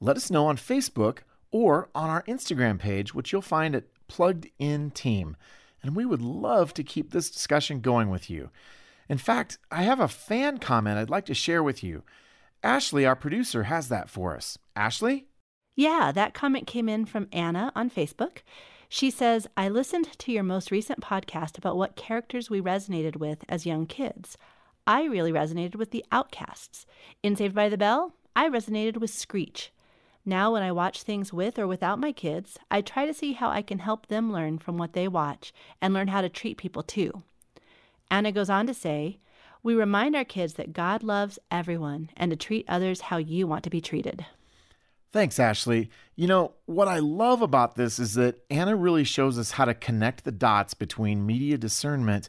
Let 0.00 0.16
us 0.16 0.30
know 0.30 0.46
on 0.46 0.56
Facebook 0.56 1.18
or 1.50 1.88
on 1.94 2.10
our 2.10 2.22
Instagram 2.24 2.78
page, 2.78 3.14
which 3.14 3.32
you'll 3.32 3.42
find 3.42 3.74
at 3.74 3.84
Plugged 4.08 4.48
In 4.58 4.90
Team. 4.90 5.36
And 5.82 5.94
we 5.94 6.04
would 6.04 6.22
love 6.22 6.74
to 6.74 6.82
keep 6.82 7.10
this 7.10 7.30
discussion 7.30 7.80
going 7.80 8.10
with 8.10 8.28
you. 8.28 8.50
In 9.08 9.18
fact, 9.18 9.58
I 9.70 9.82
have 9.82 10.00
a 10.00 10.08
fan 10.08 10.58
comment 10.58 10.98
I'd 10.98 11.10
like 11.10 11.26
to 11.26 11.34
share 11.34 11.62
with 11.62 11.82
you. 11.82 12.02
Ashley, 12.62 13.06
our 13.06 13.16
producer, 13.16 13.64
has 13.64 13.88
that 13.88 14.08
for 14.08 14.36
us. 14.36 14.58
Ashley? 14.74 15.28
Yeah, 15.76 16.10
that 16.12 16.34
comment 16.34 16.66
came 16.66 16.88
in 16.88 17.06
from 17.06 17.28
Anna 17.32 17.72
on 17.76 17.90
Facebook. 17.90 18.38
She 18.88 19.10
says, 19.10 19.46
I 19.56 19.68
listened 19.68 20.18
to 20.18 20.32
your 20.32 20.42
most 20.42 20.70
recent 20.70 21.00
podcast 21.00 21.56
about 21.56 21.76
what 21.76 21.94
characters 21.94 22.50
we 22.50 22.60
resonated 22.60 23.16
with 23.16 23.44
as 23.48 23.66
young 23.66 23.86
kids. 23.86 24.36
I 24.88 25.04
really 25.04 25.32
resonated 25.32 25.76
with 25.76 25.90
the 25.90 26.02
outcasts. 26.10 26.86
In 27.22 27.36
Saved 27.36 27.54
by 27.54 27.68
the 27.68 27.76
Bell, 27.76 28.14
I 28.34 28.48
resonated 28.48 28.96
with 28.96 29.10
Screech. 29.10 29.70
Now, 30.24 30.54
when 30.54 30.62
I 30.62 30.72
watch 30.72 31.02
things 31.02 31.30
with 31.30 31.58
or 31.58 31.66
without 31.66 31.98
my 31.98 32.10
kids, 32.10 32.58
I 32.70 32.80
try 32.80 33.04
to 33.04 33.12
see 33.12 33.34
how 33.34 33.50
I 33.50 33.60
can 33.60 33.80
help 33.80 34.06
them 34.06 34.32
learn 34.32 34.56
from 34.56 34.78
what 34.78 34.94
they 34.94 35.06
watch 35.06 35.52
and 35.82 35.92
learn 35.92 36.08
how 36.08 36.22
to 36.22 36.30
treat 36.30 36.56
people 36.56 36.82
too. 36.82 37.22
Anna 38.10 38.32
goes 38.32 38.48
on 38.48 38.66
to 38.66 38.72
say, 38.72 39.18
We 39.62 39.74
remind 39.74 40.16
our 40.16 40.24
kids 40.24 40.54
that 40.54 40.72
God 40.72 41.02
loves 41.02 41.38
everyone 41.50 42.08
and 42.16 42.30
to 42.30 42.36
treat 42.36 42.64
others 42.66 43.02
how 43.02 43.18
you 43.18 43.46
want 43.46 43.64
to 43.64 43.70
be 43.70 43.82
treated. 43.82 44.24
Thanks, 45.12 45.38
Ashley. 45.38 45.90
You 46.16 46.28
know, 46.28 46.52
what 46.64 46.88
I 46.88 47.00
love 47.00 47.42
about 47.42 47.76
this 47.76 47.98
is 47.98 48.14
that 48.14 48.42
Anna 48.48 48.74
really 48.74 49.04
shows 49.04 49.38
us 49.38 49.50
how 49.50 49.66
to 49.66 49.74
connect 49.74 50.24
the 50.24 50.32
dots 50.32 50.72
between 50.72 51.26
media 51.26 51.58
discernment 51.58 52.26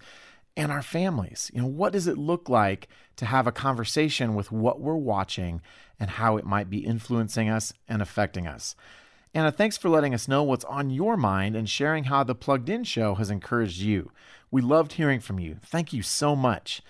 and 0.58 0.72
our 0.72 0.82
families. 0.82 1.52
You 1.54 1.62
know, 1.62 1.68
what 1.68 1.94
does 1.94 2.08
it 2.08 2.18
look 2.18 2.50
like 2.50 2.88
to 3.18 3.26
have 3.26 3.48
a 3.48 3.52
conversation 3.52 4.36
with 4.36 4.52
what 4.52 4.82
we're 4.82 4.96
watching 4.96 5.62
and 6.00 6.10
how 6.12 6.38
it 6.38 6.46
might 6.46 6.70
be 6.70 6.80
influencing 6.80 7.50
us 7.50 7.74
and 7.88 8.02
affecting 8.02 8.48
us? 8.48 8.76
Anna, 9.34 9.52
thanks 9.52 9.78
for 9.78 9.90
letting 9.90 10.14
us 10.14 10.28
know 10.28 10.42
what's 10.42 10.66
on 10.66 10.90
your 10.90 11.16
mind 11.16 11.56
and 11.56 11.70
sharing 11.70 12.06
how 12.06 12.24
the 12.24 12.34
Plugged 12.34 12.68
In 12.68 12.84
show 12.84 13.16
has 13.16 13.30
encouraged 13.30 13.80
you. 13.80 14.12
We 14.50 14.62
loved 14.62 14.94
hearing 14.94 15.20
from 15.20 15.40
you. 15.40 15.58
Thank 15.64 15.94
you 15.94 16.02
so 16.02 16.36
much. 16.36 16.82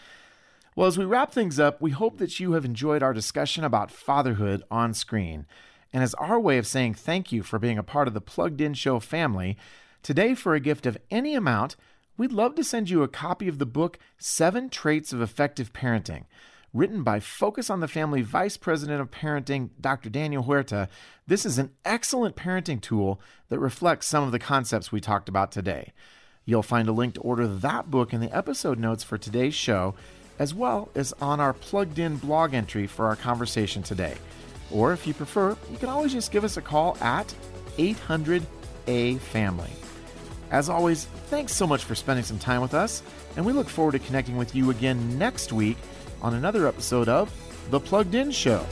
Well, 0.75 0.87
as 0.87 0.97
we 0.97 1.03
wrap 1.03 1.31
things 1.33 1.59
up, 1.59 1.81
we 1.81 1.91
hope 1.91 2.17
that 2.19 2.39
you 2.39 2.53
have 2.53 2.63
enjoyed 2.63 3.03
our 3.03 3.13
discussion 3.13 3.65
about 3.65 3.91
fatherhood 3.91 4.63
on 4.71 4.93
screen. 4.93 5.45
And 5.91 6.01
as 6.01 6.13
our 6.13 6.39
way 6.39 6.57
of 6.57 6.65
saying 6.65 6.93
thank 6.93 7.33
you 7.33 7.43
for 7.43 7.59
being 7.59 7.77
a 7.77 7.83
part 7.83 8.07
of 8.07 8.13
the 8.13 8.21
Plugged 8.21 8.61
In 8.61 8.73
Show 8.73 9.01
family, 9.01 9.57
today 10.01 10.33
for 10.33 10.55
a 10.55 10.61
gift 10.61 10.85
of 10.85 10.97
any 11.11 11.35
amount, 11.35 11.75
we'd 12.19 12.33
love 12.33 12.53
to 12.53 12.63
send 12.65 12.89
you 12.89 13.01
a 13.01 13.07
copy 13.07 13.47
of 13.47 13.59
the 13.59 13.65
book 13.65 13.97
Seven 14.17 14.69
Traits 14.69 15.13
of 15.13 15.21
Effective 15.21 15.71
Parenting 15.71 16.25
written 16.73 17.01
by 17.01 17.19
Focus 17.19 17.69
on 17.69 17.79
the 17.79 17.87
Family 17.87 18.21
Vice 18.21 18.57
President 18.57 19.01
of 19.01 19.09
Parenting, 19.09 19.69
Dr. 19.81 20.09
Daniel 20.09 20.43
Huerta. 20.43 20.87
This 21.25 21.43
is 21.45 21.57
an 21.57 21.71
excellent 21.83 22.35
parenting 22.35 22.79
tool 22.79 23.19
that 23.47 23.57
reflects 23.57 24.05
some 24.05 24.23
of 24.23 24.31
the 24.31 24.37
concepts 24.37 24.91
we 24.91 25.01
talked 25.01 25.29
about 25.29 25.51
today. 25.51 25.93
You'll 26.45 26.61
find 26.61 26.87
a 26.87 26.91
link 26.91 27.15
to 27.15 27.21
order 27.21 27.47
that 27.47 27.89
book 27.89 28.13
in 28.13 28.21
the 28.21 28.35
episode 28.35 28.77
notes 28.77 29.03
for 29.03 29.17
today's 29.17 29.55
show, 29.55 29.95
as 30.37 30.53
well 30.53 30.89
as 30.93 31.11
on 31.21 31.39
our 31.39 31.53
plugged 31.53 31.97
in 31.97 32.17
blog 32.17 32.53
entry 32.53 32.85
for 32.85 33.07
our 33.07 33.15
conversation 33.15 33.81
today. 33.81 34.15
Or 34.69 34.93
if 34.93 35.07
you 35.07 35.15
prefer, 35.15 35.57
you 35.71 35.77
can 35.77 35.89
always 35.89 36.13
just 36.13 36.31
give 36.31 36.43
us 36.43 36.57
a 36.57 36.61
call 36.61 36.97
at 37.01 37.33
800 37.79 38.45
A 38.85 39.15
Family. 39.15 39.71
As 40.51 40.69
always, 40.69 41.05
thanks 41.27 41.53
so 41.53 41.67
much 41.67 41.83
for 41.83 41.93
spending 41.93 42.25
some 42.25 42.39
time 42.39 42.61
with 42.61 42.73
us, 42.73 43.03
and 43.35 43.45
we 43.45 43.53
look 43.53 43.69
forward 43.69 43.91
to 43.91 43.99
connecting 43.99 44.35
with 44.35 44.55
you 44.55 44.71
again 44.71 45.17
next 45.17 45.53
week 45.53 45.77
on 46.21 46.33
another 46.33 46.67
episode 46.67 47.07
of 47.07 47.31
The 47.69 47.79
Plugged 47.79 48.15
In 48.15 48.31
Show. 48.31 48.65